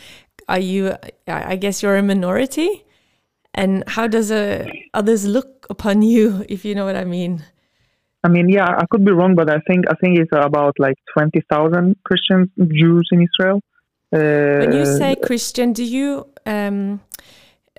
Are 0.49 0.59
you? 0.59 0.97
I 1.27 1.57
guess 1.57 1.83
you're 1.83 1.97
a 1.97 2.03
minority, 2.03 2.85
and 3.55 3.85
how 3.87 4.07
does 4.07 4.31
uh, 4.31 4.67
others 4.93 5.27
look 5.27 5.67
upon 5.71 6.03
you, 6.03 6.45
if 6.49 6.65
you 6.65 6.75
know 6.75 6.85
what 6.85 6.97
I 6.97 7.05
mean? 7.05 7.45
I 8.25 8.29
mean, 8.29 8.49
yeah, 8.49 8.69
I 8.83 8.85
could 8.91 9.05
be 9.05 9.13
wrong, 9.13 9.35
but 9.35 9.49
I 9.51 9.59
think 9.67 9.85
I 9.89 9.95
think 10.01 10.19
it's 10.19 10.31
about 10.33 10.75
like 10.79 10.97
twenty 11.15 11.43
thousand 11.51 11.97
Christians, 12.05 12.49
Jews 12.59 13.09
in 13.13 13.27
Israel. 13.29 13.61
Uh, 14.15 14.59
when 14.63 14.73
you 14.73 14.85
say 14.85 15.17
Christian, 15.17 15.73
do 15.73 15.85
you 15.85 16.27
um, 16.45 17.01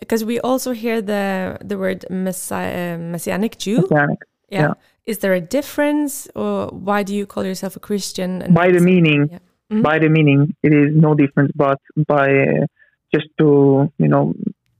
because 0.03 0.24
we 0.31 0.39
also 0.50 0.72
hear 0.83 1.01
the 1.01 1.57
the 1.69 1.77
word 1.77 2.05
messiah, 2.10 2.95
uh, 2.95 2.98
messianic 2.98 3.57
Jew. 3.57 3.81
Messianic. 3.81 4.19
Yeah. 4.50 4.62
yeah. 4.62 4.74
Is 5.05 5.17
there 5.24 5.33
a 5.33 5.41
difference, 5.41 6.13
or 6.36 6.67
why 6.67 7.03
do 7.03 7.13
you 7.19 7.25
call 7.25 7.43
yourself 7.51 7.75
a 7.75 7.83
Christian? 7.89 8.29
by 8.63 8.72
the 8.72 8.83
meaning, 8.91 9.22
yeah. 9.31 9.39
mm 9.69 9.77
-hmm. 9.77 9.83
by 9.89 9.95
the 10.03 10.10
meaning, 10.17 10.39
it 10.67 10.74
is 10.81 10.89
no 11.07 11.12
difference. 11.22 11.51
But 11.65 11.79
by 12.13 12.27
uh, 12.48 12.65
just 13.15 13.27
to 13.39 13.48
you 14.03 14.10
know 14.13 14.24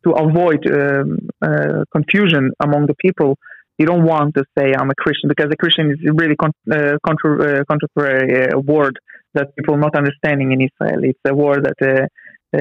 to 0.06 0.10
avoid 0.25 0.62
um, 0.80 1.08
uh, 1.48 1.82
confusion 1.96 2.44
among 2.65 2.82
the 2.92 2.98
people, 3.06 3.30
you 3.80 3.86
don't 3.92 4.06
want 4.13 4.30
to 4.38 4.44
say 4.56 4.65
I'm 4.80 4.92
a 4.96 5.00
Christian 5.03 5.27
because 5.34 5.50
a 5.58 5.60
Christian 5.63 5.86
is 5.94 6.00
a 6.12 6.13
really 6.22 6.38
con- 6.44 6.62
uh, 6.77 6.96
contra- 7.08 7.39
uh, 7.48 7.62
contemporary 7.72 8.27
uh, 8.42 8.60
word 8.74 8.96
that 9.36 9.46
people 9.58 9.75
not 9.86 9.94
understanding 10.01 10.51
in 10.56 10.60
Israel. 10.70 11.00
It's 11.12 11.25
a 11.34 11.36
word 11.46 11.62
that 11.68 11.80
uh, 11.92 12.06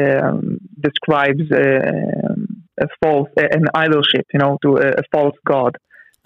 um, 0.01 0.59
describes 0.81 1.45
uh, 1.53 2.35
a 2.81 2.87
false, 3.03 3.29
an 3.37 3.67
idolship, 3.75 4.25
you 4.33 4.39
know, 4.39 4.59
to 4.63 4.77
a, 4.77 4.89
a 4.91 5.03
false 5.11 5.37
god. 5.47 5.77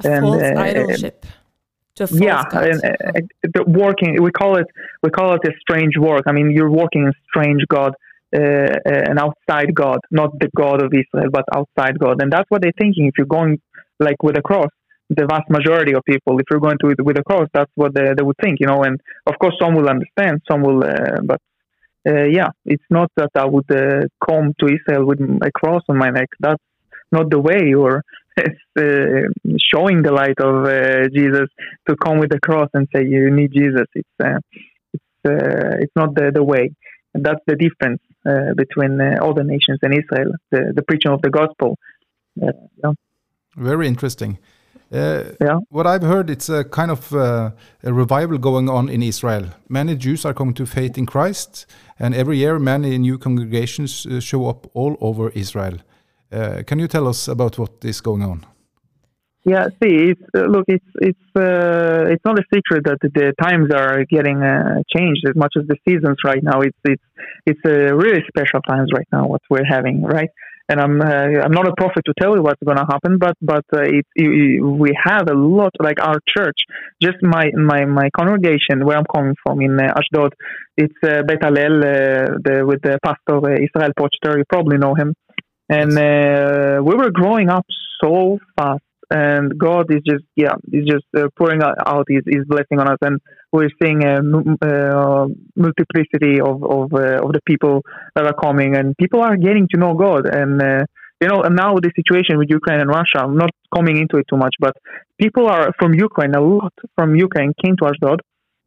A 0.05 0.11
and, 0.11 0.25
false 0.25 0.43
idolship. 0.43 1.25
yeah, 2.11 2.45
and, 2.53 3.31
the 3.43 3.65
working 3.67 4.23
we 4.23 4.31
call 4.31 4.57
it 4.57 4.67
we 5.03 5.11
call 5.11 5.35
it 5.35 5.41
a 5.47 5.53
strange 5.61 5.97
work. 5.99 6.23
I 6.26 6.33
mean, 6.33 6.50
you're 6.50 6.71
working 6.71 7.07
a 7.09 7.12
strange 7.29 7.62
god, 7.69 7.95
an 8.33 9.19
outside 9.19 9.75
god, 9.75 10.00
not 10.11 10.38
the 10.38 10.50
God 10.55 10.83
of 10.83 10.93
Israel, 10.93 11.31
but 11.33 11.45
outside 11.55 11.99
God, 11.99 12.21
and 12.23 12.31
that's 12.31 12.50
what 12.50 12.62
they're 12.62 12.79
thinking. 12.79 13.07
If 13.07 13.15
you're 13.17 13.26
going 13.26 13.61
like 13.99 14.23
with 14.23 14.37
a 14.37 14.43
cross, 14.43 14.71
the 15.09 15.26
vast 15.26 15.49
majority 15.49 15.95
of 15.95 16.03
people, 16.05 16.38
if 16.38 16.47
you're 16.50 16.61
going 16.61 16.79
to 16.79 16.95
with 17.03 17.19
a 17.19 17.23
cross, 17.23 17.49
that's 17.53 17.71
what 17.75 17.95
they, 17.95 18.12
they 18.17 18.23
would 18.23 18.37
think, 18.43 18.61
you 18.61 18.67
know. 18.67 18.83
And 18.83 19.00
of 19.26 19.38
course, 19.38 19.55
some 19.61 19.75
will 19.75 19.88
understand, 19.88 20.43
some 20.50 20.62
will, 20.62 20.83
uh, 20.85 21.21
but 21.23 21.37
uh, 21.37 21.38
yeah, 22.06 22.50
it's 22.64 22.84
not 22.90 23.10
that 23.16 23.30
I 23.34 23.46
would 23.46 23.70
uh, 23.70 24.06
come 24.25 24.54
to 24.60 24.66
Israel 24.66 25.06
with 25.06 25.20
a 25.20 25.50
cross 25.52 25.82
on 25.88 25.98
my 25.98 26.10
neck. 26.10 26.28
That's 26.40 26.62
not 27.10 27.30
the 27.30 27.40
way. 27.40 27.75
Or 27.75 28.02
uh, 28.38 28.42
showing 29.58 30.02
the 30.02 30.12
light 30.12 30.38
of 30.40 30.64
uh, 30.64 31.08
Jesus 31.14 31.48
to 31.88 31.96
come 31.96 32.18
with 32.18 32.30
the 32.30 32.40
cross 32.40 32.68
and 32.75 32.86
say 32.94 33.04
you 33.04 33.30
need 33.30 33.52
Jesus. 33.52 33.86
It's 33.94 34.08
uh, 34.22 34.38
it's 34.92 35.04
it's 35.25 35.96
not 35.96 36.14
the 36.14 36.30
the 36.32 36.44
way. 36.44 36.70
And 37.14 37.25
that's 37.25 37.40
the 37.46 37.56
difference 37.56 38.02
between 38.56 39.00
all 39.22 39.32
the 39.32 39.44
nations 39.44 39.78
and 39.82 39.92
Israel. 39.92 40.32
The 40.50 40.72
the 40.75 40.82
preaching 40.82 41.12
of 41.12 41.22
the 41.22 41.30
gospel. 41.30 41.78
Yeah. 42.36 42.92
Very 43.56 43.88
interesting. 43.88 44.38
Uh, 44.92 45.25
yeah. 45.40 45.59
What 45.68 45.87
I've 45.87 46.02
heard, 46.02 46.30
it's 46.30 46.49
a 46.49 46.64
kind 46.64 46.90
of 46.90 47.12
uh, 47.12 47.50
a 47.83 47.92
revival 47.92 48.38
going 48.38 48.68
on 48.68 48.88
in 48.88 49.02
Israel. 49.02 49.47
Many 49.68 49.97
Jews 49.97 50.25
are 50.25 50.35
coming 50.35 50.54
to 50.54 50.66
faith 50.66 50.97
in 50.97 51.06
Christ, 51.06 51.66
and 51.99 52.14
every 52.14 52.38
year 52.38 52.59
many 52.59 52.99
new 52.99 53.18
congregations 53.18 54.06
uh, 54.06 54.21
show 54.21 54.47
up 54.49 54.66
all 54.75 54.97
over 55.00 55.30
Israel. 55.30 55.78
Uh, 56.33 56.62
can 56.66 56.78
you 56.78 56.88
tell 56.88 57.06
us 57.09 57.28
about 57.28 57.59
what 57.59 57.73
is 57.85 58.00
going 58.00 58.23
on? 58.23 58.47
Yeah, 59.45 59.66
see, 59.80 60.11
it's, 60.11 60.23
uh, 60.35 60.47
look, 60.47 60.64
it's 60.66 60.90
it's 61.00 61.26
uh, 61.37 62.12
it's 62.12 62.25
not 62.25 62.37
a 62.38 62.45
secret 62.52 62.83
that 62.85 62.99
the 63.00 63.33
times 63.40 63.71
are 63.73 64.04
getting 64.04 64.40
changed 64.95 65.25
as 65.28 65.37
much 65.37 65.54
as 65.56 65.68
the 65.68 65.76
seasons 65.88 66.16
right 66.25 66.42
now. 66.42 66.62
It's 66.62 66.78
it's 66.85 67.02
it's 67.47 67.61
a 67.64 67.95
really 67.95 68.23
special 68.28 68.61
times 68.62 68.90
right 68.92 69.06
now. 69.12 69.28
What 69.28 69.42
we're 69.49 69.64
having, 69.64 70.02
right? 70.02 70.30
And 70.68 70.80
I'm 70.80 71.00
uh, 71.00 71.44
I'm 71.44 71.52
not 71.52 71.68
a 71.68 71.75
prophet 71.76 72.02
to 72.06 72.14
tell 72.20 72.35
you 72.35 72.42
what's 72.42 72.62
going 72.64 72.76
to 72.76 72.87
happen, 72.90 73.18
but 73.18 73.35
but 73.40 73.64
uh, 73.73 73.82
it, 73.82 74.06
it, 74.16 74.61
we 74.61 74.90
have 75.00 75.28
a 75.28 75.35
lot 75.35 75.73
like 75.78 76.00
our 76.00 76.18
church, 76.26 76.58
just 77.00 77.18
my 77.23 77.52
my 77.54 77.85
my 77.85 78.11
congregation 78.11 78.85
where 78.85 78.96
I'm 78.99 79.04
coming 79.14 79.37
from 79.44 79.61
in 79.61 79.78
uh, 79.78 79.94
Ashdod, 79.96 80.32
it's 80.76 80.94
uh, 81.04 81.23
Hallel, 81.44 81.76
uh, 81.85 82.38
the, 82.42 82.66
with 82.66 82.82
the 82.82 82.99
pastor 83.04 83.37
uh, 83.46 83.54
Israel 83.66 83.92
Pochtar, 83.99 84.38
you 84.38 84.44
probably 84.49 84.78
know 84.78 84.94
him, 84.96 85.14
and 85.68 85.92
uh, 85.96 86.82
we 86.82 86.94
were 86.96 87.11
growing 87.11 87.49
up 87.49 87.66
so 88.02 88.38
fast 88.56 88.86
and 89.10 89.58
God 89.58 89.86
is 89.94 90.02
just 90.06 90.25
yeah, 90.36 90.54
He's 90.70 90.86
just 90.86 91.06
uh, 91.16 91.28
pouring 91.36 91.62
out 91.62 92.06
His, 92.08 92.22
His 92.26 92.44
blessing 92.46 92.80
on 92.80 92.88
us, 92.88 92.98
and 93.02 93.20
we're 93.52 93.70
seeing 93.80 94.04
a 94.04 94.18
uh, 94.18 95.26
multiplicity 95.54 96.40
of 96.40 96.62
of, 96.64 96.92
uh, 96.92 97.25
of 97.25 97.32
the 97.32 97.40
people 97.46 97.82
that 98.14 98.26
are 98.26 98.34
coming, 98.34 98.76
and 98.76 98.96
people 98.96 99.20
are 99.20 99.36
getting 99.36 99.68
to 99.72 99.80
know 99.80 99.94
God, 99.94 100.26
and 100.26 100.60
uh, 100.60 100.84
you 101.20 101.28
know, 101.28 101.42
and 101.42 101.56
now 101.56 101.75
the 101.76 101.90
situation 101.96 102.36
with 102.38 102.48
Ukraine 102.50 102.80
and 102.80 102.90
Russia, 102.90 103.18
I'm 103.20 103.36
not 103.36 103.50
coming 103.75 103.96
into 103.96 104.18
it 104.18 104.26
too 104.28 104.36
much, 104.36 104.54
but 104.60 104.75
people 105.18 105.46
are 105.46 105.72
from 105.78 105.94
Ukraine, 105.94 106.34
a 106.34 106.40
lot 106.40 106.75
from 106.94 107.14
Ukraine 107.14 107.52
came 107.64 107.76
to 107.78 107.86
Ashdod 107.86 108.20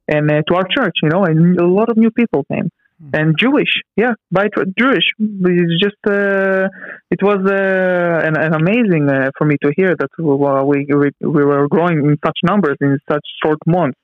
and 0.08 0.30
uh, 0.32 0.42
to 0.48 0.56
our 0.56 0.68
church, 0.76 0.96
you 1.04 1.10
know, 1.10 1.24
and 1.26 1.60
a 1.60 1.68
lot 1.68 1.90
of 1.90 1.98
new 1.98 2.12
people 2.12 2.44
came. 2.52 2.70
Hmm. 3.00 3.10
and 3.14 3.36
Jewish. 3.38 3.74
Yeah, 3.96 4.14
by 4.30 4.48
Jewish. 4.78 5.08
It's 5.18 5.82
just 5.82 6.02
uh, 6.06 6.68
it 7.10 7.22
was 7.22 7.40
uh, 7.46 8.28
an, 8.28 8.36
an, 8.38 8.54
amazing 8.54 9.10
uh, 9.10 9.32
for 9.38 9.46
me 9.46 9.56
to 9.64 9.72
hear 9.76 9.96
that 9.96 10.10
we, 10.18 10.86
we 11.02 11.12
we 11.22 11.46
were 11.46 11.68
growing 11.70 12.00
in 12.00 12.18
such 12.26 12.40
numbers 12.44 12.78
in 12.82 13.00
such 13.10 13.26
short 13.42 13.60
months, 13.66 13.98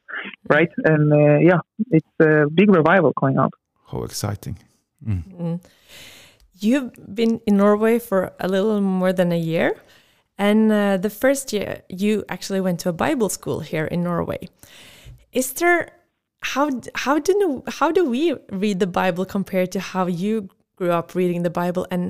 right? 0.49 0.71
And 0.85 1.11
uh, 1.11 1.39
yeah, 1.39 1.59
it's 1.91 2.15
a 2.21 2.45
big 2.49 2.69
revival 2.69 3.11
going 3.19 3.37
on. 3.37 3.49
How 3.91 4.03
exciting! 4.03 4.57
Mm. 5.05 5.23
Mm. 5.41 5.59
You've 6.59 6.91
been 7.13 7.41
in 7.45 7.57
Norway 7.57 7.99
for 7.99 8.31
a 8.39 8.47
little 8.47 8.79
more 8.79 9.11
than 9.11 9.33
a 9.33 9.39
year. 9.39 9.75
And 10.37 10.71
uh, 10.71 10.97
the 10.97 11.09
first 11.09 11.53
year, 11.53 11.81
you 11.87 12.25
actually 12.27 12.59
went 12.59 12.81
to 12.81 12.89
a 12.89 12.93
Bible 12.93 13.29
school 13.29 13.61
here 13.61 13.85
in 13.85 14.03
Norway. 14.03 14.49
Is 15.31 15.53
there 15.53 15.94
how 16.53 16.69
how 16.93 17.15
do 17.19 17.63
how 17.79 17.91
do 17.97 18.01
we 18.15 18.23
read 18.63 18.79
the 18.79 18.91
Bible 19.01 19.25
compared 19.37 19.71
to 19.75 19.79
how 19.79 20.05
you 20.23 20.33
grew 20.75 20.91
up 20.91 21.15
reading 21.15 21.41
the 21.43 21.55
Bible 21.61 21.87
and 21.89 22.03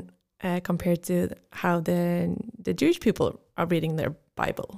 uh, 0.43 0.59
compared 0.69 1.01
to 1.09 1.15
how 1.61 1.79
the 1.79 2.01
the 2.67 2.73
Jewish 2.73 2.99
people 2.99 3.27
are 3.57 3.67
reading 3.73 3.95
their 3.95 4.13
Bible? 4.35 4.69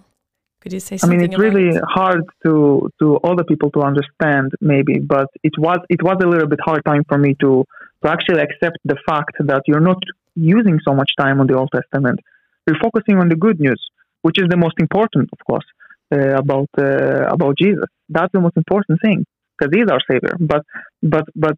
Could 0.62 0.74
you 0.74 0.80
say 0.80 0.98
something? 0.98 1.20
I 1.20 1.22
mean, 1.22 1.32
it's 1.32 1.40
really 1.40 1.70
it? 1.70 1.84
hard 1.98 2.24
to 2.44 2.54
to 3.00 3.06
other 3.30 3.44
people 3.52 3.70
to 3.72 3.82
understand, 3.90 4.52
maybe, 4.74 5.00
but 5.00 5.28
it 5.44 5.56
was 5.58 5.80
it 5.96 6.02
was 6.04 6.18
a 6.24 6.28
little 6.34 6.50
bit 6.54 6.60
hard 6.70 6.84
time 6.86 7.04
for 7.10 7.18
me 7.18 7.32
to 7.44 7.66
to 8.02 8.06
actually 8.16 8.42
accept 8.48 8.78
the 8.92 8.98
fact 9.10 9.36
that 9.50 9.62
you're 9.68 9.88
not 9.92 10.02
using 10.36 10.78
so 10.88 10.94
much 10.94 11.12
time 11.24 11.40
on 11.42 11.48
the 11.48 11.58
Old 11.60 11.72
Testament. 11.78 12.20
You're 12.66 12.82
focusing 12.88 13.18
on 13.18 13.28
the 13.30 13.40
good 13.46 13.60
news, 13.60 13.82
which 14.22 14.38
is 14.42 14.48
the 14.50 14.60
most 14.66 14.78
important, 14.86 15.30
of 15.36 15.40
course, 15.50 15.68
uh, 16.16 16.36
about 16.44 16.70
uh, 16.78 17.24
about 17.38 17.54
Jesus. 17.64 17.90
That's 18.16 18.32
the 18.36 18.44
most 18.46 18.58
important 18.64 19.00
thing 19.06 19.26
because 19.58 19.72
he's 19.74 19.90
our 19.90 20.02
savior. 20.10 20.36
But 20.40 20.64
but 21.02 21.26
but 21.36 21.58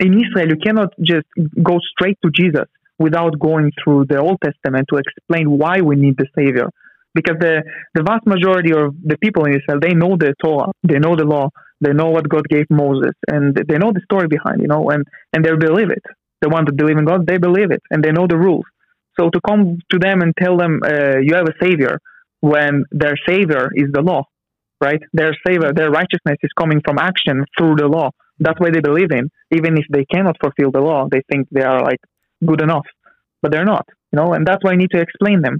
in 0.00 0.12
Israel, 0.14 0.48
you 0.48 0.56
cannot 0.56 0.92
just 1.00 1.26
go 1.62 1.78
straight 1.92 2.18
to 2.24 2.30
Jesus 2.30 2.66
without 2.98 3.38
going 3.38 3.72
through 3.82 4.06
the 4.06 4.18
Old 4.18 4.38
Testament 4.42 4.86
to 4.90 4.96
explain 4.96 5.58
why 5.58 5.80
we 5.80 5.96
need 5.96 6.16
the 6.16 6.26
savior. 6.36 6.68
Because 7.14 7.36
the, 7.40 7.62
the 7.94 8.02
vast 8.02 8.26
majority 8.26 8.72
of 8.72 8.94
the 9.02 9.16
people 9.18 9.44
in 9.46 9.52
Israel, 9.52 9.80
they 9.80 9.94
know 9.94 10.16
the 10.18 10.34
Torah, 10.42 10.70
they 10.82 10.98
know 10.98 11.16
the 11.16 11.24
law, 11.24 11.48
they 11.80 11.92
know 11.92 12.10
what 12.10 12.28
God 12.28 12.46
gave 12.48 12.66
Moses, 12.68 13.12
and 13.26 13.54
they 13.54 13.78
know 13.78 13.92
the 13.92 14.02
story 14.04 14.28
behind, 14.28 14.60
you 14.60 14.68
know, 14.68 14.90
and, 14.90 15.04
and 15.32 15.44
they 15.44 15.50
believe 15.56 15.90
it. 15.90 16.02
The 16.42 16.50
ones 16.50 16.66
that 16.66 16.76
believe 16.76 16.98
in 16.98 17.06
God, 17.06 17.26
they 17.26 17.38
believe 17.38 17.70
it, 17.70 17.82
and 17.90 18.04
they 18.04 18.12
know 18.12 18.26
the 18.26 18.36
rules. 18.36 18.64
So 19.18 19.30
to 19.30 19.40
come 19.46 19.78
to 19.90 19.98
them 19.98 20.20
and 20.20 20.34
tell 20.38 20.58
them 20.58 20.80
uh, 20.84 21.18
you 21.22 21.34
have 21.34 21.48
a 21.48 21.54
savior 21.64 21.98
when 22.40 22.84
their 22.90 23.14
savior 23.26 23.70
is 23.74 23.90
the 23.92 24.02
law, 24.02 24.24
right? 24.80 25.00
Their 25.12 25.36
savor, 25.46 25.72
their 25.72 25.90
righteousness 25.90 26.38
is 26.42 26.50
coming 26.58 26.80
from 26.84 26.98
action 26.98 27.44
through 27.56 27.76
the 27.76 27.86
law. 27.86 28.10
That's 28.38 28.60
what 28.60 28.72
they 28.72 28.80
believe 28.80 29.10
in. 29.10 29.30
Even 29.50 29.78
if 29.78 29.86
they 29.90 30.04
cannot 30.04 30.36
fulfill 30.40 30.70
the 30.70 30.80
law, 30.80 31.08
they 31.10 31.22
think 31.30 31.48
they 31.50 31.62
are 31.62 31.82
like 31.82 32.00
good 32.44 32.60
enough, 32.60 32.86
but 33.42 33.50
they're 33.50 33.64
not. 33.64 33.86
You 34.12 34.18
know, 34.18 34.34
and 34.34 34.46
that's 34.46 34.62
why 34.62 34.72
I 34.72 34.76
need 34.76 34.90
to 34.92 35.00
explain 35.00 35.42
them 35.42 35.58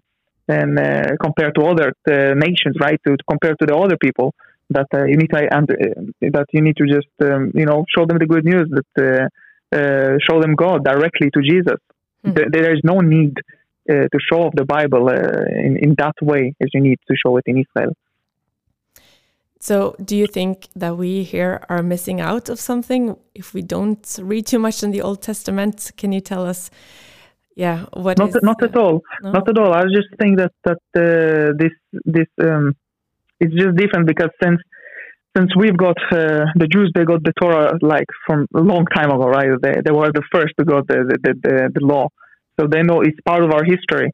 and 0.48 0.78
uh, 0.78 1.16
compare 1.20 1.50
to 1.52 1.62
other 1.64 1.92
uh, 2.08 2.34
nations, 2.34 2.76
right? 2.80 3.00
To, 3.06 3.16
to, 3.16 3.24
compare 3.28 3.54
to 3.60 3.66
the 3.66 3.76
other 3.76 3.96
people 3.96 4.32
that 4.70 4.86
uh, 4.94 5.04
you 5.04 5.16
need 5.16 5.30
to 5.30 5.38
uh, 5.38 5.60
that 6.20 6.46
you 6.52 6.60
need 6.60 6.76
to 6.76 6.86
just 6.86 7.08
um, 7.22 7.52
you 7.54 7.66
know 7.66 7.84
show 7.94 8.04
them 8.06 8.18
the 8.18 8.26
good 8.26 8.44
news 8.44 8.68
that 8.70 9.30
uh, 9.72 9.76
uh, 9.76 10.18
show 10.28 10.40
them 10.40 10.54
God 10.54 10.84
directly 10.84 11.30
to 11.30 11.42
Jesus. 11.42 11.80
Mm-hmm. 12.24 12.50
There 12.50 12.72
is 12.72 12.80
no 12.84 13.00
need 13.00 13.34
to 13.88 14.18
show 14.28 14.50
the 14.52 14.64
Bible 14.64 15.08
in 15.08 15.78
in 15.80 15.94
that 15.98 16.14
way 16.20 16.54
as 16.60 16.68
you 16.74 16.80
need 16.80 16.98
to 17.08 17.14
show 17.16 17.36
it 17.36 17.44
in 17.46 17.64
Israel. 17.64 17.92
So, 19.68 19.96
do 20.04 20.16
you 20.16 20.28
think 20.28 20.68
that 20.76 20.96
we 20.96 21.24
here 21.24 21.54
are 21.68 21.82
missing 21.82 22.20
out 22.20 22.48
of 22.48 22.60
something 22.60 23.16
if 23.34 23.52
we 23.52 23.62
don't 23.62 24.06
read 24.22 24.46
too 24.46 24.60
much 24.60 24.84
in 24.84 24.92
the 24.92 25.02
Old 25.02 25.22
Testament? 25.22 25.90
Can 25.96 26.12
you 26.12 26.20
tell 26.20 26.46
us? 26.46 26.70
Yeah, 27.56 27.86
what 27.92 28.16
not 28.16 28.28
is, 28.28 28.38
not 28.44 28.62
at 28.62 28.76
all, 28.76 29.00
no? 29.22 29.32
not 29.32 29.48
at 29.48 29.58
all. 29.58 29.72
I 29.72 29.82
just 29.98 30.10
think 30.20 30.38
that 30.38 30.52
that 30.66 30.82
uh, 30.94 31.52
this 31.58 31.74
this 32.04 32.30
um, 32.48 32.76
it's 33.40 33.54
just 33.62 33.76
different 33.76 34.06
because 34.06 34.30
since 34.40 34.60
since 35.36 35.50
we've 35.56 35.76
got 35.76 35.98
uh, 36.12 36.44
the 36.54 36.68
Jews, 36.72 36.92
they 36.94 37.04
got 37.04 37.24
the 37.24 37.32
Torah 37.40 37.76
like 37.82 38.10
from 38.24 38.46
a 38.54 38.60
long 38.60 38.86
time 38.94 39.10
ago, 39.10 39.26
right? 39.26 39.50
They 39.60 39.74
they 39.84 39.90
were 39.90 40.12
the 40.12 40.22
first 40.32 40.52
to 40.60 40.64
got 40.64 40.86
the 40.86 40.98
the, 41.24 41.34
the, 41.42 41.54
the 41.74 41.84
law, 41.84 42.06
so 42.56 42.68
they 42.72 42.82
know 42.84 43.00
it's 43.00 43.18
part 43.26 43.42
of 43.42 43.50
our 43.50 43.64
history. 43.64 44.12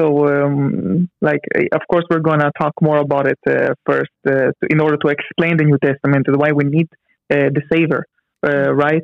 So, 0.00 0.26
um, 0.26 1.10
like, 1.20 1.40
of 1.72 1.82
course, 1.90 2.04
we're 2.10 2.20
going 2.20 2.40
to 2.40 2.50
talk 2.58 2.72
more 2.80 2.98
about 2.98 3.26
it 3.26 3.38
uh, 3.46 3.74
first 3.84 4.10
uh, 4.26 4.50
in 4.70 4.80
order 4.80 4.96
to 4.96 5.08
explain 5.08 5.58
the 5.58 5.64
New 5.64 5.78
Testament 5.78 6.26
and 6.26 6.36
why 6.38 6.52
we 6.52 6.64
need 6.64 6.88
uh, 7.30 7.50
the 7.56 7.62
Savior, 7.70 8.06
uh, 8.46 8.72
right? 8.72 9.02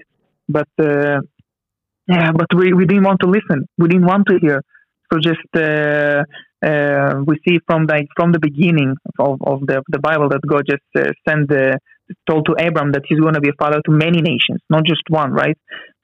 But 0.49 0.69
uh, 0.81 1.21
yeah, 2.09 2.33
but 2.33 2.47
we, 2.57 2.73
we 2.73 2.87
didn't 2.87 3.05
want 3.05 3.21
to 3.21 3.29
listen. 3.29 3.69
We 3.77 3.89
didn't 3.89 4.07
want 4.07 4.27
to 4.29 4.39
hear. 4.41 4.63
So 5.13 5.19
just 5.21 5.41
uh, 5.55 6.23
we 7.27 7.41
see 7.47 7.59
from 7.67 7.87
like 7.87 8.07
from 8.17 8.33
the 8.33 8.41
beginning 8.41 8.95
of, 9.19 9.39
of 9.43 9.61
the 9.67 9.83
the 9.89 9.99
Bible 9.99 10.29
that 10.31 10.41
God 10.49 10.63
just 10.69 10.83
sent 11.29 11.49
the 11.49 11.79
told 12.29 12.47
to 12.47 12.53
Abram 12.53 12.93
that 12.93 13.03
he's 13.07 13.21
going 13.21 13.35
to 13.35 13.41
be 13.41 13.51
a 13.51 13.59
father 13.59 13.81
to 13.85 13.91
many 13.91 14.23
nations, 14.23 14.61
not 14.71 14.85
just 14.85 15.03
one, 15.09 15.33
right? 15.33 15.59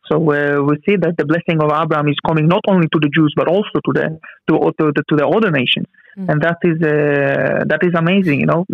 So 0.08 0.16
uh, 0.16 0.62
we 0.62 0.76
see 0.86 0.96
that 0.96 1.14
the 1.16 1.24
blessing 1.24 1.62
of 1.62 1.70
Abraham 1.70 2.08
is 2.08 2.18
coming 2.26 2.46
not 2.48 2.62
only 2.68 2.88
to 2.88 2.98
the 3.00 3.08
Jews 3.08 3.32
but 3.36 3.48
also 3.48 3.78
to 3.86 3.92
the 3.92 4.18
to 4.48 4.72
to 4.78 4.92
to 4.92 5.16
the 5.16 5.26
other 5.26 5.50
nations, 5.50 5.86
mm. 6.18 6.28
and 6.28 6.42
that 6.42 6.58
is 6.62 6.76
uh, 6.82 7.64
that 7.66 7.80
is 7.82 7.94
amazing. 7.94 8.40
You 8.40 8.46
know. 8.46 8.66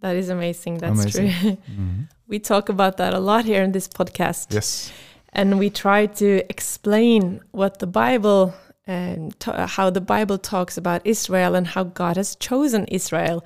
That 0.00 0.16
is 0.16 0.28
amazing. 0.28 0.78
That's 0.78 1.00
amazing. 1.00 1.32
true. 1.32 1.50
Mm-hmm. 1.50 2.00
we 2.28 2.38
talk 2.38 2.68
about 2.68 2.98
that 2.98 3.14
a 3.14 3.18
lot 3.18 3.44
here 3.44 3.62
in 3.62 3.72
this 3.72 3.88
podcast. 3.88 4.54
Yes. 4.54 4.92
And 5.32 5.58
we 5.58 5.70
try 5.70 6.06
to 6.06 6.28
explain 6.48 7.40
what 7.50 7.80
the 7.80 7.86
Bible 7.86 8.54
and 8.86 9.34
how 9.44 9.90
the 9.90 10.00
Bible 10.00 10.38
talks 10.38 10.78
about 10.78 11.02
Israel 11.04 11.54
and 11.54 11.66
how 11.66 11.84
God 11.84 12.16
has 12.16 12.36
chosen 12.36 12.86
Israel. 12.86 13.44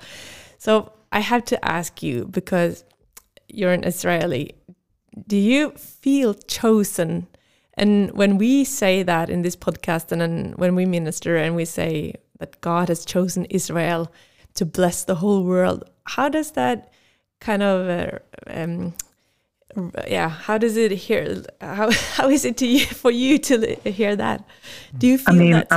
So 0.57 0.93
I 1.11 1.19
have 1.19 1.43
to 1.45 1.65
ask 1.65 2.01
you 2.01 2.25
because 2.25 2.85
you're 3.49 3.73
an 3.73 3.83
Israeli, 3.83 4.55
do 5.27 5.37
you 5.37 5.71
feel 5.71 6.33
chosen? 6.33 7.27
And 7.75 8.11
when 8.11 8.37
we 8.37 8.63
say 8.63 9.03
that 9.03 9.29
in 9.29 9.41
this 9.41 9.55
podcast 9.55 10.11
and 10.11 10.21
then 10.21 10.53
when 10.57 10.75
we 10.75 10.85
minister 10.85 11.37
and 11.37 11.55
we 11.55 11.65
say 11.65 12.15
that 12.39 12.61
God 12.61 12.89
has 12.89 13.05
chosen 13.05 13.45
Israel 13.45 14.11
to 14.55 14.65
bless 14.65 15.03
the 15.03 15.15
whole 15.15 15.43
world, 15.43 15.83
how 16.05 16.29
does 16.29 16.51
that 16.51 16.91
kind 17.39 17.63
of 17.63 17.89
uh, 17.89 18.19
um, 18.47 18.93
yeah 20.07 20.29
how 20.29 20.57
does 20.57 20.77
it 20.77 20.91
hear 20.91 21.43
how 21.61 21.91
how 22.17 22.29
is 22.29 22.45
it 22.45 22.57
to 22.57 22.67
you 22.67 22.85
for 22.85 23.11
you 23.11 23.37
to 23.37 23.75
hear 23.83 24.15
that 24.15 24.45
do 24.97 25.07
you 25.07 25.17
feel 25.17 25.35
i 25.35 25.37
mean 25.37 25.51
that? 25.51 25.67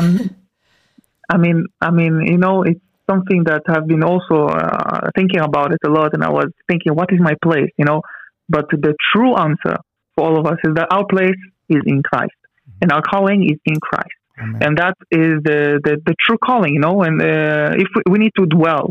i 1.31 1.37
mean 1.37 1.65
i 1.81 1.91
mean 1.91 2.21
you 2.27 2.39
know 2.39 2.63
it's 2.63 2.81
something 3.11 3.45
that 3.45 3.63
i've 3.69 3.87
been 3.87 4.03
also 4.03 4.47
uh, 4.47 5.11
thinking 5.17 5.41
about 5.41 5.73
it 5.73 5.79
a 5.85 5.89
lot 5.89 6.13
and 6.13 6.23
i 6.23 6.31
was 6.31 6.47
thinking 6.69 6.95
what 6.95 7.13
is 7.13 7.21
my 7.21 7.35
place 7.43 7.71
you 7.79 7.85
know 7.85 8.01
but 8.49 8.67
the 8.71 8.95
true 9.13 9.35
answer 9.37 9.77
for 10.15 10.27
all 10.27 10.39
of 10.39 10.47
us 10.47 10.59
is 10.65 10.75
that 10.75 10.89
our 10.91 11.07
place 11.07 11.41
is 11.69 11.83
in 11.87 12.03
christ 12.03 12.35
mm-hmm. 12.43 12.79
and 12.83 12.93
our 12.93 13.03
calling 13.03 13.45
is 13.45 13.59
in 13.65 13.79
christ 13.81 14.17
Amen. 14.39 14.63
and 14.63 14.79
that 14.79 14.97
is 15.11 15.43
the, 15.45 15.81
the, 15.83 15.97
the 16.05 16.15
true 16.27 16.39
calling 16.43 16.75
you 16.75 16.81
know 16.81 17.03
and 17.03 17.21
uh, 17.21 17.73
if 17.77 17.89
we, 17.95 18.13
we 18.13 18.19
need 18.19 18.33
to 18.39 18.47
dwell 18.47 18.91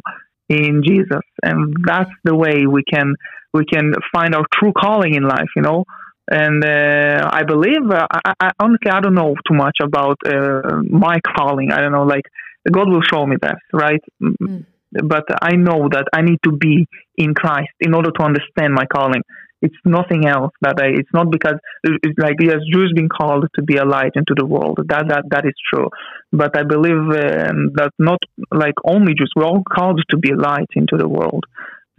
in 0.49 0.83
jesus 0.85 1.25
and 1.41 1.75
that's 1.85 2.11
the 2.23 2.35
way 2.35 2.65
we 2.65 2.83
can 2.83 3.15
we 3.55 3.65
can 3.65 3.93
find 4.13 4.35
our 4.35 4.45
true 4.53 4.73
calling 4.73 5.15
in 5.15 5.23
life, 5.23 5.51
you 5.55 5.61
know. 5.61 5.85
And 6.29 6.63
uh, 6.63 7.29
I 7.31 7.43
believe, 7.43 7.89
uh, 7.89 8.07
I, 8.11 8.33
I, 8.39 8.51
honestly, 8.59 8.91
I 8.91 8.99
don't 8.99 9.13
know 9.13 9.35
too 9.47 9.55
much 9.55 9.77
about 9.81 10.17
uh, 10.25 10.81
my 10.89 11.19
calling. 11.35 11.71
I 11.71 11.79
don't 11.79 11.91
know, 11.91 12.03
like 12.03 12.25
God 12.69 12.89
will 12.89 13.01
show 13.01 13.25
me 13.25 13.37
that, 13.41 13.57
right? 13.71 14.03
Mm. 14.21 14.65
But 14.91 15.25
I 15.41 15.55
know 15.55 15.89
that 15.91 16.07
I 16.13 16.21
need 16.21 16.39
to 16.43 16.51
be 16.51 16.87
in 17.17 17.33
Christ 17.33 17.73
in 17.79 17.93
order 17.93 18.11
to 18.11 18.23
understand 18.23 18.73
my 18.73 18.85
calling. 18.85 19.21
It's 19.61 19.75
nothing 19.85 20.27
else 20.27 20.51
that 20.61 20.79
I. 20.79 20.87
It's 20.87 21.13
not 21.13 21.31
because 21.31 21.55
it's 21.83 22.19
like 22.19 22.35
yes, 22.39 22.57
Jews 22.71 22.93
being 22.95 23.09
called 23.09 23.47
to 23.55 23.61
be 23.63 23.77
a 23.77 23.85
light 23.85 24.11
into 24.15 24.35
the 24.35 24.45
world. 24.45 24.79
That 24.87 25.07
that 25.09 25.23
that 25.29 25.45
is 25.45 25.55
true. 25.73 25.89
But 26.31 26.57
I 26.57 26.63
believe 26.63 26.97
um, 26.97 27.71
that 27.75 27.91
not 27.97 28.19
like 28.51 28.75
only 28.85 29.13
Jews. 29.13 29.31
We're 29.35 29.45
all 29.45 29.63
called 29.63 30.01
to 30.09 30.17
be 30.17 30.31
a 30.31 30.37
light 30.37 30.69
into 30.75 30.97
the 30.97 31.07
world 31.07 31.45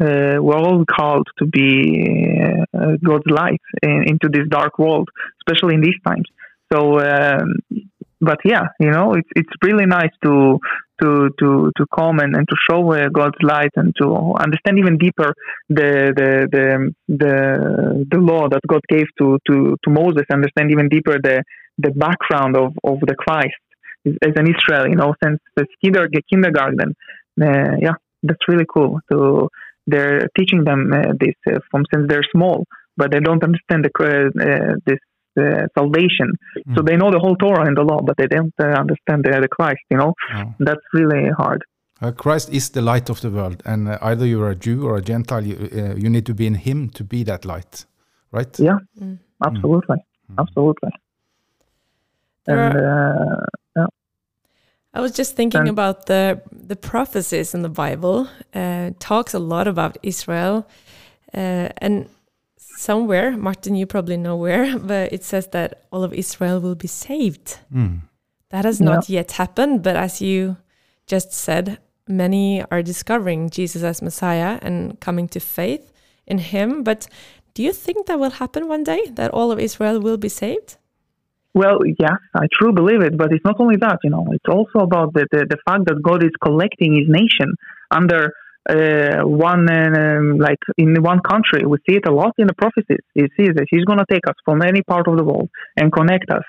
uh, 0.01 0.37
we're 0.41 0.57
all 0.57 0.85
called 0.85 1.27
to 1.39 1.47
be 1.47 2.07
uh, 2.75 2.97
God's 3.03 3.25
light 3.27 3.63
in, 3.83 4.05
into 4.07 4.29
this 4.31 4.47
dark 4.51 4.79
world, 4.79 5.09
especially 5.41 5.75
in 5.75 5.81
these 5.81 5.99
times. 6.07 6.29
So, 6.73 7.01
um, 7.01 7.55
but 8.21 8.39
yeah, 8.45 8.65
you 8.81 8.91
know, 8.91 9.13
it's 9.15 9.29
it's 9.35 9.53
really 9.63 9.87
nice 9.87 10.13
to 10.25 10.59
to 11.03 11.31
to 11.39 11.71
to 11.77 11.87
come 11.95 12.19
and, 12.21 12.35
and 12.35 12.49
to 12.49 12.57
show 12.69 12.93
uh, 12.93 13.09
God's 13.13 13.37
light 13.43 13.73
and 13.77 13.95
to 14.01 14.35
understand 14.39 14.79
even 14.79 14.97
deeper 14.99 15.35
the 15.69 16.13
the 16.17 16.49
the 16.51 16.95
the, 17.09 18.07
the 18.11 18.19
law 18.19 18.49
that 18.49 18.61
God 18.67 18.81
gave 18.89 19.07
to, 19.19 19.39
to, 19.49 19.77
to 19.85 19.91
Moses. 19.91 20.25
Understand 20.33 20.71
even 20.71 20.89
deeper 20.89 21.19
the 21.23 21.43
the 21.79 21.91
background 21.91 22.57
of, 22.57 22.73
of 22.85 23.01
the 23.01 23.15
Christ 23.15 23.55
as 24.07 24.33
an 24.37 24.47
Israel, 24.49 24.89
you 24.89 24.97
know, 24.97 25.15
since 25.23 25.39
the 25.57 25.67
kindergarten. 25.83 26.95
Uh, 27.41 27.77
yeah, 27.81 27.97
that's 28.23 28.49
really 28.49 28.65
cool 28.73 29.01
So 29.13 29.51
they're 29.87 30.29
teaching 30.39 30.65
them 30.65 30.93
uh, 30.93 31.13
this 31.21 31.35
uh, 31.47 31.59
from 31.71 31.85
since 31.93 32.07
they're 32.09 32.25
small, 32.33 32.65
but 32.97 33.13
they 33.13 33.21
don't 33.21 33.43
understand 33.43 33.85
the, 33.85 33.91
uh, 34.01 34.77
this 34.87 34.99
salvation. 35.79 36.33
Mm. 36.59 36.75
So 36.75 36.83
they 36.83 36.97
know 36.97 37.11
the 37.11 37.19
whole 37.19 37.37
Torah 37.37 37.67
and 37.67 37.77
the 37.77 37.83
law, 37.83 38.01
but 38.01 38.17
they 38.17 38.27
don't 38.27 38.55
uh, 38.59 38.65
understand 38.65 39.25
the, 39.25 39.39
the, 39.41 39.49
Christ. 39.49 39.81
You 39.91 39.99
know, 39.99 40.15
oh. 40.35 40.55
that's 40.59 40.81
really 40.93 41.31
hard. 41.31 41.65
Uh, 42.01 42.13
Christ 42.13 42.53
is 42.53 42.71
the 42.71 42.83
light 42.83 43.09
of 43.09 43.21
the 43.21 43.31
world, 43.31 43.63
and 43.65 43.89
either 43.89 44.27
you're 44.27 44.51
a 44.51 44.55
Jew 44.55 44.87
or 44.87 44.97
a 44.97 45.03
Gentile, 45.03 45.47
you, 45.47 45.95
you 45.97 46.11
need 46.11 46.27
to 46.27 46.35
be 46.35 46.47
in 46.47 46.55
Him 46.55 46.91
to 46.91 47.05
be 47.05 47.23
that 47.25 47.45
light, 47.45 47.87
right? 48.33 48.59
Yeah, 48.59 48.79
mm. 49.01 49.19
absolutely, 49.45 49.97
mm. 50.31 50.39
absolutely. 50.39 50.91
And 52.47 52.75
yeah. 52.75 53.87
I 54.97 55.01
was 55.01 55.13
just 55.13 55.37
thinking 55.37 55.61
and, 55.61 55.69
about 55.69 56.07
the 56.07 56.41
the 56.51 56.77
prophecies 56.77 57.55
in 57.55 57.63
the 57.63 57.69
Bible. 57.69 58.29
Uh, 58.55 58.93
talks 58.99 59.35
a 59.35 59.39
lot 59.39 59.69
about 59.69 59.99
Israel, 60.03 60.67
uh, 61.35 61.69
and 61.79 62.09
somewhere, 62.77 63.37
Martin, 63.37 63.75
you 63.75 63.87
probably 63.87 64.17
know 64.17 64.37
where, 64.37 64.79
but 64.93 65.13
it 65.13 65.25
says 65.25 65.49
that 65.49 65.85
all 65.91 66.05
of 66.05 66.13
Israel 66.13 66.61
will 66.61 66.75
be 66.75 66.89
saved. 66.89 67.59
Mm. 67.75 68.03
That 68.51 68.65
has 68.65 68.81
not 68.81 69.09
yet 69.09 69.33
happened, 69.33 69.83
but 69.83 69.97
as 69.97 70.23
you 70.23 70.57
just 71.07 71.33
said, 71.33 71.79
many 72.07 72.63
are 72.71 72.83
discovering 72.83 73.51
Jesus 73.51 73.83
as 73.83 74.01
Messiah 74.01 74.59
and 74.63 74.99
coming 75.01 75.27
to 75.29 75.41
faith 75.41 75.93
in 76.27 76.39
Him. 76.39 76.85
But 76.85 77.09
do 77.55 77.63
you 77.63 77.73
think 77.73 78.07
that 78.07 78.21
will 78.21 78.31
happen 78.31 78.69
one 78.69 78.85
day? 78.85 79.07
That 79.11 79.33
all 79.33 79.51
of 79.51 79.59
Israel 79.59 80.01
will 80.01 80.17
be 80.17 80.29
saved? 80.29 80.77
Well, 81.55 81.79
yes, 81.87 82.19
I 82.35 82.47
truly 82.53 82.75
believe 82.75 83.01
it, 83.01 83.17
but 83.17 83.33
it's 83.33 83.45
not 83.45 83.59
only 83.59 83.77
that, 83.77 83.99
you 84.05 84.11
know, 84.11 84.27
it's 84.31 84.45
also 84.49 84.81
about 84.81 85.15
the, 85.15 85.27
the, 85.33 85.47
the 85.49 85.57
fact 85.67 85.87
that 85.87 86.03
God 86.03 86.23
is 86.23 86.33
collecting 86.45 86.95
his 86.95 87.09
nation 87.09 87.55
under 87.91 88.35
uh, 88.69 89.23
one, 89.23 89.69
uh, 89.71 90.21
like 90.39 90.59
in 90.77 91.01
one 91.03 91.21
country. 91.21 91.65
We 91.67 91.79
see 91.89 91.97
it 91.97 92.09
a 92.09 92.13
lot 92.13 92.35
in 92.39 92.47
the 92.47 92.55
prophecies. 92.55 93.05
He 93.15 93.23
sees 93.37 93.55
that 93.55 93.67
he's 93.71 93.85
going 93.85 93.99
to 93.99 94.07
take 94.11 94.27
us 94.27 94.35
from 94.45 94.63
any 94.63 94.83
part 94.83 95.09
of 95.09 95.17
the 95.17 95.25
world 95.25 95.49
and 95.77 95.93
connect 95.93 96.31
us 96.31 96.45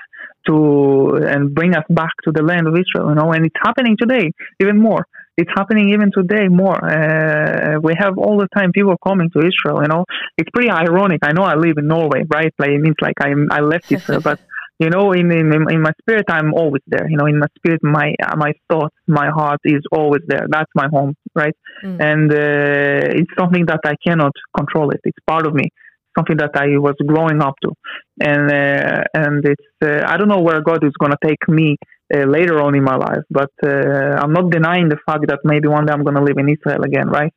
to, 0.48 1.20
and 1.28 1.54
bring 1.54 1.76
us 1.76 1.84
back 1.90 2.14
to 2.24 2.32
the 2.32 2.42
land 2.42 2.68
of 2.68 2.74
Israel, 2.74 3.10
you 3.10 3.16
know, 3.16 3.32
and 3.34 3.46
it's 3.46 3.56
happening 3.64 3.96
today 4.00 4.32
even 4.60 4.78
more. 4.78 5.06
It's 5.38 5.52
happening 5.56 5.90
even 5.90 6.10
today 6.12 6.48
more. 6.48 6.84
Uh, 6.84 7.80
we 7.80 7.94
have 8.00 8.18
all 8.18 8.40
the 8.40 8.48
time 8.58 8.72
people 8.72 8.96
coming 9.06 9.30
to 9.36 9.40
Israel, 9.40 9.84
you 9.84 9.88
know. 9.88 10.04
It's 10.36 10.50
pretty 10.52 10.72
ironic. 10.72 11.20
I 11.22 11.32
know 11.32 11.44
I 11.44 11.56
live 11.56 11.78
in 11.78 11.88
Norway, 11.88 12.24
right? 12.28 12.52
Like 12.58 12.72
it 12.72 12.80
means 12.80 12.96
like 13.00 13.14
I 13.22 13.34
I 13.52 13.62
left 13.62 13.86
Israel, 13.92 14.22
but 14.30 14.40
you 14.80 14.90
know 14.90 15.12
in, 15.12 15.32
in 15.32 15.48
in 15.72 15.82
my 15.82 15.92
spirit 16.02 16.26
i'm 16.30 16.54
always 16.54 16.84
there. 16.88 17.10
You 17.10 17.18
know 17.18 17.26
in 17.26 17.40
my 17.40 17.48
spirit 17.58 17.82
my 17.84 18.14
my 18.36 18.54
thoughts 18.70 18.96
my 19.08 19.30
heart 19.30 19.60
is 19.64 19.84
always 19.92 20.22
there. 20.28 20.46
That's 20.50 20.72
my 20.76 20.88
home 20.92 21.16
right? 21.36 21.56
Mm. 21.84 21.98
and 22.00 22.32
uh, 22.32 23.20
it's 23.20 23.34
something 23.38 23.66
that 23.68 23.82
i 23.86 23.96
cannot 24.06 24.34
control 24.56 24.92
it. 24.92 25.02
It's 25.04 25.18
part 25.26 25.46
of 25.48 25.54
me. 25.54 25.70
Something 26.18 26.38
that 26.38 26.56
i 26.56 26.68
was 26.78 26.96
growing 27.06 27.42
up 27.42 27.56
to. 27.64 27.72
And 28.20 28.52
uh, 28.52 29.04
and 29.14 29.46
it's 29.46 29.72
uh, 29.84 30.04
i 30.12 30.18
don't 30.18 30.30
know 30.30 30.42
where 30.42 30.62
god 30.62 30.84
is 30.84 30.94
going 31.00 31.12
to 31.12 31.22
take 31.28 31.44
me 31.48 31.78
uh, 32.14 32.26
later 32.26 32.62
on 32.62 32.76
in 32.76 32.84
my 32.84 32.96
life 32.96 33.26
but 33.30 33.52
uh, 33.64 34.22
i'm 34.22 34.34
not 34.34 34.50
denying 34.50 34.90
the 34.90 35.00
fact 35.06 35.28
that 35.28 35.40
maybe 35.44 35.68
one 35.68 35.86
day 35.86 35.94
i'm 35.94 36.04
going 36.04 36.16
to 36.16 36.24
live 36.24 36.38
in 36.38 36.50
israel 36.50 36.84
again 36.84 37.10
right? 37.10 37.34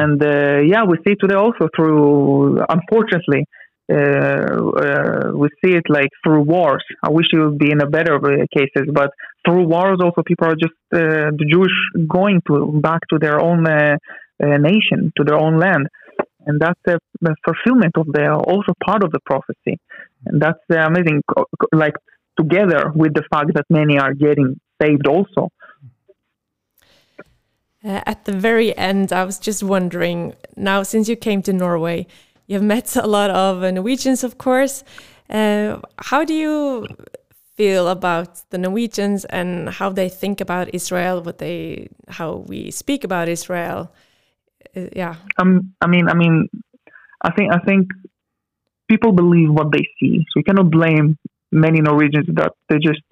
And 0.00 0.22
uh, 0.22 0.60
yeah 0.72 0.84
we 0.84 0.98
see 1.04 1.14
today 1.16 1.34
also 1.34 1.68
through 1.74 2.60
unfortunately 2.68 3.44
we 3.90 5.48
see 5.62 5.74
it 5.76 5.84
like 5.88 6.10
through 6.22 6.42
wars. 6.42 6.84
I 7.02 7.10
wish 7.10 7.26
it 7.32 7.38
would 7.38 7.58
be 7.58 7.70
in 7.70 7.80
a 7.80 7.86
better 7.86 8.18
cases, 8.56 8.88
but 8.92 9.10
through 9.44 9.66
wars 9.66 9.98
also 10.02 10.22
people 10.22 10.46
are 10.48 10.54
just 10.54 10.74
uh, 10.92 11.30
the 11.38 11.46
Jewish 11.50 12.06
going 12.08 12.40
to 12.46 12.80
back 12.80 13.00
to 13.10 13.18
their 13.18 13.40
own 13.40 13.64
nation, 14.40 15.12
to 15.16 15.24
their 15.24 15.38
own 15.38 15.58
land. 15.58 15.88
And 16.46 16.60
that's 16.60 16.78
the, 16.84 16.98
fulfillment 17.44 17.96
of 17.96 18.06
the 18.06 18.32
also 18.32 18.72
part 18.84 19.02
of 19.04 19.12
the 19.12 19.20
prophecy. 19.26 19.78
And 20.26 20.40
that's 20.40 20.58
amazing 20.70 21.22
like 21.72 21.94
together 22.38 22.92
with 22.94 23.14
the 23.14 23.24
fact 23.30 23.54
that 23.54 23.64
many 23.68 23.98
are 23.98 24.14
getting 24.14 24.58
saved 24.80 25.06
also. 25.06 25.50
Uh, 27.82 28.02
at 28.04 28.26
the 28.26 28.32
very 28.32 28.76
end 28.76 29.10
i 29.10 29.24
was 29.24 29.38
just 29.38 29.62
wondering 29.62 30.34
now 30.54 30.82
since 30.82 31.08
you 31.08 31.16
came 31.16 31.40
to 31.40 31.50
norway 31.50 32.06
you've 32.50 32.68
met 32.74 32.96
a 32.96 33.06
lot 33.06 33.30
of 33.30 33.62
Norwegians, 33.72 34.24
of 34.24 34.36
course. 34.36 34.82
Uh, 35.30 35.78
how 36.10 36.24
do 36.24 36.34
you 36.34 36.86
feel 37.56 37.88
about 37.88 38.42
the 38.50 38.58
Norwegians 38.58 39.24
and 39.26 39.68
how 39.68 39.88
they 39.90 40.08
think 40.08 40.40
about 40.40 40.74
Israel? 40.74 41.22
What 41.22 41.38
they, 41.38 41.88
how 42.08 42.44
we 42.48 42.70
speak 42.72 43.04
about 43.04 43.28
Israel? 43.28 43.92
Uh, 44.76 44.88
yeah. 44.94 45.14
Um. 45.38 45.72
I 45.80 45.86
mean. 45.86 46.08
I 46.08 46.14
mean. 46.14 46.48
I 47.22 47.30
think. 47.36 47.52
I 47.52 47.60
think 47.68 47.88
people 48.88 49.12
believe 49.12 49.50
what 49.50 49.68
they 49.72 49.84
see, 49.98 50.26
so 50.28 50.34
you 50.40 50.44
cannot 50.44 50.70
blame 50.70 51.16
many 51.52 51.80
Norwegians 51.80 52.26
that 52.34 52.52
they 52.68 52.78
just 52.78 53.02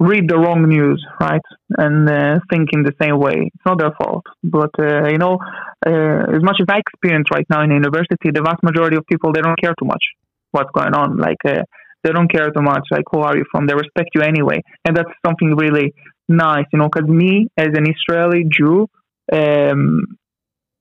read 0.00 0.28
the 0.28 0.38
wrong 0.38 0.66
news, 0.66 1.04
right, 1.20 1.42
and 1.76 2.08
uh, 2.08 2.40
think 2.50 2.70
in 2.72 2.82
the 2.82 2.94
same 3.00 3.18
way. 3.18 3.52
It's 3.54 3.66
not 3.66 3.78
their 3.78 3.92
fault. 4.02 4.24
But 4.42 4.70
uh, 4.80 5.08
you 5.08 5.18
know, 5.18 5.38
uh, 5.86 6.36
as 6.36 6.42
much 6.42 6.56
as 6.60 6.66
I 6.68 6.78
experience 6.78 7.28
right 7.30 7.46
now 7.50 7.62
in 7.62 7.70
university, 7.70 8.30
the 8.32 8.42
vast 8.42 8.62
majority 8.62 8.96
of 8.96 9.04
people 9.06 9.32
they 9.32 9.42
don't 9.42 9.60
care 9.60 9.74
too 9.78 9.86
much. 9.86 10.04
what's 10.52 10.70
going 10.72 10.94
on. 10.94 11.18
Like 11.18 11.42
uh, 11.46 11.62
they 12.02 12.10
don't 12.10 12.32
care 12.32 12.50
too 12.50 12.62
much. 12.62 12.84
Like 12.90 13.04
who 13.12 13.20
are 13.20 13.36
you 13.36 13.44
from? 13.52 13.66
They 13.66 13.74
respect 13.74 14.10
you 14.14 14.22
anyway, 14.22 14.62
and 14.86 14.96
that's 14.96 15.12
something 15.24 15.54
really 15.54 15.92
nice, 16.28 16.64
you 16.72 16.78
know. 16.78 16.88
Because 16.92 17.08
me, 17.08 17.48
as 17.56 17.68
an 17.74 17.84
Israeli 17.94 18.44
Jew, 18.50 18.88
um, 19.32 20.04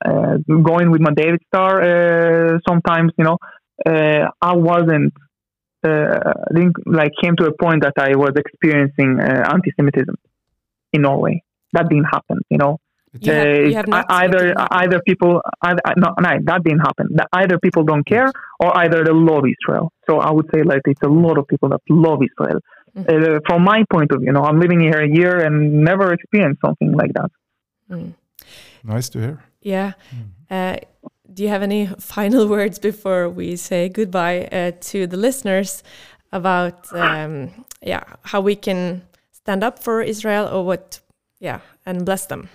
uh, 0.03 0.37
going 0.47 0.91
with 0.91 1.01
my 1.01 1.11
David 1.13 1.41
Star, 1.47 1.71
uh, 1.81 2.59
sometimes 2.67 3.11
you 3.17 3.25
know, 3.25 3.37
I 3.85 4.55
wasn't. 4.55 5.13
Uh, 5.81 6.33
didn't 6.53 6.75
like 6.85 7.11
came 7.21 7.35
to 7.37 7.45
a 7.45 7.53
point 7.63 7.83
that 7.83 7.93
I 7.97 8.15
was 8.15 8.33
experiencing 8.35 9.19
uh, 9.19 9.49
anti-Semitism 9.53 10.15
in 10.93 11.01
Norway. 11.01 11.41
That 11.73 11.87
didn't 11.89 12.09
happen, 12.15 12.39
you 12.49 12.57
know. 12.57 12.79
You 13.21 13.33
have- 13.33 13.47
you 13.69 13.75
have 13.75 13.87
Uh, 13.87 13.95
not 13.97 14.05
either 14.21 14.53
either 14.81 14.99
people 15.09 15.41
either, 15.67 15.81
no, 16.03 16.09
no 16.25 16.31
that 16.49 16.59
didn't 16.63 16.83
happen. 16.89 17.07
That 17.19 17.27
either 17.41 17.57
people 17.65 17.83
don't 17.91 18.05
care 18.05 18.29
or 18.59 18.69
either 18.81 19.03
they 19.03 19.15
love 19.31 19.43
Israel. 19.55 19.91
So 20.07 20.19
I 20.19 20.31
would 20.35 20.47
say 20.53 20.61
like 20.63 20.81
it's 20.85 21.01
a 21.01 21.13
lot 21.25 21.37
of 21.39 21.47
people 21.47 21.69
that 21.69 21.81
love 21.89 22.19
Israel. 22.29 22.59
Mm-hmm. 22.95 23.35
Uh, 23.35 23.39
from 23.47 23.63
my 23.63 23.83
point 23.93 24.11
of 24.11 24.19
view, 24.19 24.27
you 24.27 24.33
know, 24.33 24.43
I'm 24.43 24.59
living 24.59 24.79
here 24.79 25.01
a 25.01 25.11
year 25.19 25.33
and 25.45 25.55
never 25.91 26.11
experienced 26.17 26.61
something 26.65 26.91
like 26.91 27.13
that. 27.13 27.29
Nice 28.83 29.09
to 29.09 29.19
hear. 29.19 29.37
Yeah. 29.61 29.93
Uh, 30.49 30.77
do 31.33 31.43
you 31.43 31.49
have 31.49 31.61
any 31.61 31.87
final 31.99 32.47
words 32.55 32.79
before 32.79 33.29
we 33.29 33.55
say 33.55 33.89
goodbye 33.89 34.45
uh, 34.51 34.71
to 34.81 35.07
the 35.07 35.17
listeners 35.17 35.83
about 36.31 36.91
um, 36.93 37.65
yeah 37.81 38.03
how 38.23 38.41
we 38.41 38.55
can 38.55 39.01
stand 39.31 39.63
up 39.63 39.79
for 39.79 40.01
Israel 40.01 40.47
or 40.47 40.65
what 40.65 40.99
yeah 41.39 41.59
and 41.85 42.05
bless 42.05 42.25
them 42.25 42.49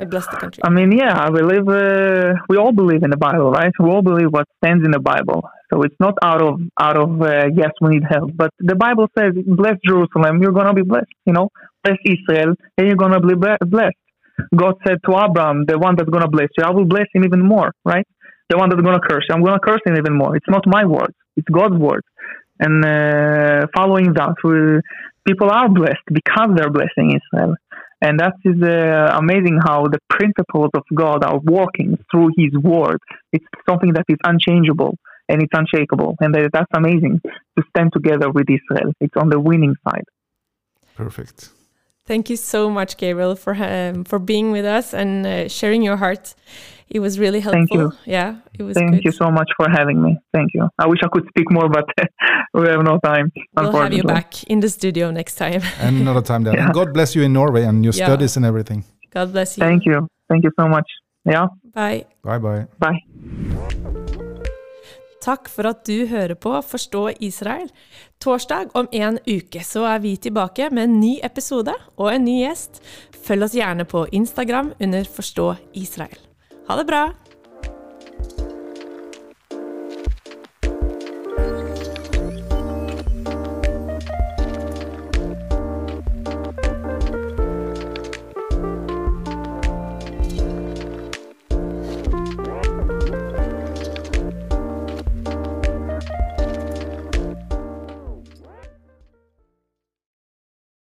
and 0.00 0.10
bless 0.10 0.26
the 0.28 0.36
country. 0.36 0.60
I 0.64 0.70
mean, 0.70 0.92
yeah, 0.92 1.14
I 1.26 1.30
believe 1.30 1.68
uh, 1.68 2.34
we 2.48 2.56
all 2.56 2.72
believe 2.72 3.02
in 3.02 3.10
the 3.10 3.16
Bible, 3.16 3.50
right? 3.50 3.72
We 3.78 3.90
all 3.90 4.02
believe 4.02 4.30
what 4.30 4.46
stands 4.58 4.84
in 4.84 4.92
the 4.92 4.98
Bible. 4.98 5.42
So 5.70 5.82
it's 5.82 5.94
not 6.00 6.14
out 6.22 6.42
of 6.42 6.60
out 6.80 6.96
of 6.96 7.22
uh, 7.22 7.46
yes, 7.54 7.70
we 7.80 7.90
need 7.94 8.04
help, 8.08 8.30
but 8.34 8.50
the 8.58 8.74
Bible 8.74 9.06
says, 9.16 9.32
"Bless 9.46 9.76
Jerusalem, 9.84 10.42
you're 10.42 10.52
gonna 10.52 10.74
be 10.74 10.82
blessed." 10.82 11.12
You 11.26 11.34
know, 11.34 11.50
bless 11.84 11.98
Israel, 12.04 12.54
and 12.76 12.86
you're 12.86 12.96
gonna 12.96 13.20
be 13.20 13.34
blessed. 13.34 14.00
God 14.56 14.74
said 14.86 14.98
to 15.06 15.10
Abraham, 15.24 15.64
"The 15.66 15.78
one 15.78 15.96
that's 15.96 16.10
gonna 16.10 16.28
bless 16.28 16.48
you, 16.56 16.64
I 16.64 16.70
will 16.70 16.84
bless 16.84 17.08
him 17.14 17.24
even 17.24 17.42
more." 17.42 17.72
Right? 17.84 18.06
The 18.48 18.58
one 18.58 18.68
that's 18.68 18.82
gonna 18.82 19.00
curse 19.00 19.24
you, 19.28 19.34
I'm 19.34 19.44
gonna 19.44 19.60
curse 19.60 19.80
him 19.86 19.96
even 19.96 20.16
more. 20.16 20.36
It's 20.36 20.48
not 20.48 20.64
my 20.66 20.84
words; 20.84 21.14
it's 21.36 21.48
God's 21.48 21.76
words. 21.76 22.06
And 22.58 22.84
uh, 22.84 23.66
following 23.74 24.12
that, 24.14 24.34
we, 24.44 24.80
people 25.26 25.50
are 25.50 25.68
blessed 25.68 26.06
because 26.12 26.50
they're 26.54 26.70
blessing 26.70 27.18
Israel. 27.18 27.56
And 28.02 28.18
that 28.20 28.34
is 28.44 28.60
uh, 28.62 29.18
amazing 29.18 29.58
how 29.62 29.84
the 29.84 29.98
principles 30.08 30.70
of 30.74 30.82
God 30.94 31.24
are 31.24 31.38
working 31.38 31.98
through 32.10 32.30
His 32.36 32.52
Word. 32.62 32.98
It's 33.32 33.44
something 33.68 33.92
that 33.94 34.04
is 34.08 34.18
unchangeable 34.24 34.96
and 35.28 35.42
it's 35.42 35.52
unshakable. 35.52 36.16
And 36.20 36.34
that's 36.34 36.70
amazing 36.74 37.20
to 37.24 37.64
stand 37.70 37.92
together 37.92 38.30
with 38.30 38.46
Israel. 38.48 38.92
It's 39.00 39.16
on 39.16 39.28
the 39.28 39.38
winning 39.38 39.74
side. 39.84 40.04
Perfect. 40.96 41.50
Thank 42.10 42.28
you 42.28 42.36
so 42.36 42.68
much, 42.68 42.96
Gabriel, 42.96 43.36
for 43.36 43.54
um, 43.54 44.02
for 44.10 44.18
being 44.18 44.50
with 44.56 44.66
us 44.78 44.86
and 44.92 45.24
uh, 45.24 45.48
sharing 45.58 45.82
your 45.88 45.96
heart. 45.96 46.34
It 46.96 46.98
was 46.98 47.12
really 47.24 47.38
helpful. 47.38 47.66
Thank 47.78 47.80
you. 47.80 48.12
Yeah, 48.16 48.30
it 48.58 48.64
was 48.64 48.74
Thank 48.74 48.90
good. 48.94 49.04
you 49.04 49.12
so 49.12 49.30
much 49.30 49.50
for 49.56 49.66
having 49.78 50.02
me. 50.02 50.12
Thank 50.34 50.48
you. 50.54 50.62
I 50.82 50.86
wish 50.88 51.00
I 51.04 51.08
could 51.14 51.26
speak 51.28 51.48
more, 51.52 51.68
but 51.68 51.86
we 52.54 52.66
have 52.66 52.82
no 52.82 52.98
time. 53.10 53.30
We'll 53.56 53.70
have 53.70 53.92
you 53.92 54.02
back 54.02 54.42
in 54.52 54.58
the 54.58 54.68
studio 54.68 55.12
next 55.12 55.34
time. 55.36 55.62
And 55.84 56.00
another 56.00 56.22
time 56.30 56.42
there. 56.42 56.56
Yeah. 56.56 56.64
And 56.64 56.74
God 56.74 56.92
bless 56.92 57.14
you 57.14 57.22
in 57.22 57.32
Norway 57.32 57.62
and 57.62 57.84
your 57.84 57.94
Yeah. 57.94 58.06
studies 58.08 58.36
and 58.36 58.44
everything. 58.44 58.80
God 59.16 59.30
bless 59.32 59.56
you. 59.56 59.62
Thank 59.66 59.82
you. 59.86 60.08
Thank 60.28 60.42
you 60.46 60.50
so 60.58 60.66
much. 60.66 60.88
Yeah. 61.24 61.46
Bye. 61.74 62.06
Bye 62.24 62.38
bye. 62.38 62.66
Bye. 62.84 63.70
Takk 65.20 65.50
for 65.52 65.68
at 65.68 65.82
du 65.84 66.06
hører 66.08 66.32
på 66.40 66.52
Forstå 66.64 67.10
Israel. 67.20 67.68
Torsdag 68.24 68.72
om 68.74 68.88
en 68.92 69.18
uke 69.28 69.60
så 69.66 69.84
er 69.92 70.00
vi 70.00 70.14
tilbake 70.16 70.70
med 70.72 70.88
en 70.88 71.00
ny 71.00 71.18
episode 71.26 71.74
og 71.98 72.08
en 72.14 72.24
ny 72.24 72.38
gjest. 72.40 72.80
Følg 73.26 73.44
oss 73.44 73.56
gjerne 73.58 73.84
på 73.84 74.06
Instagram 74.16 74.72
under 74.80 75.04
Forstå 75.04 75.52
Israel. 75.76 76.16
Ha 76.68 76.80
det 76.80 76.88
bra! 76.88 77.10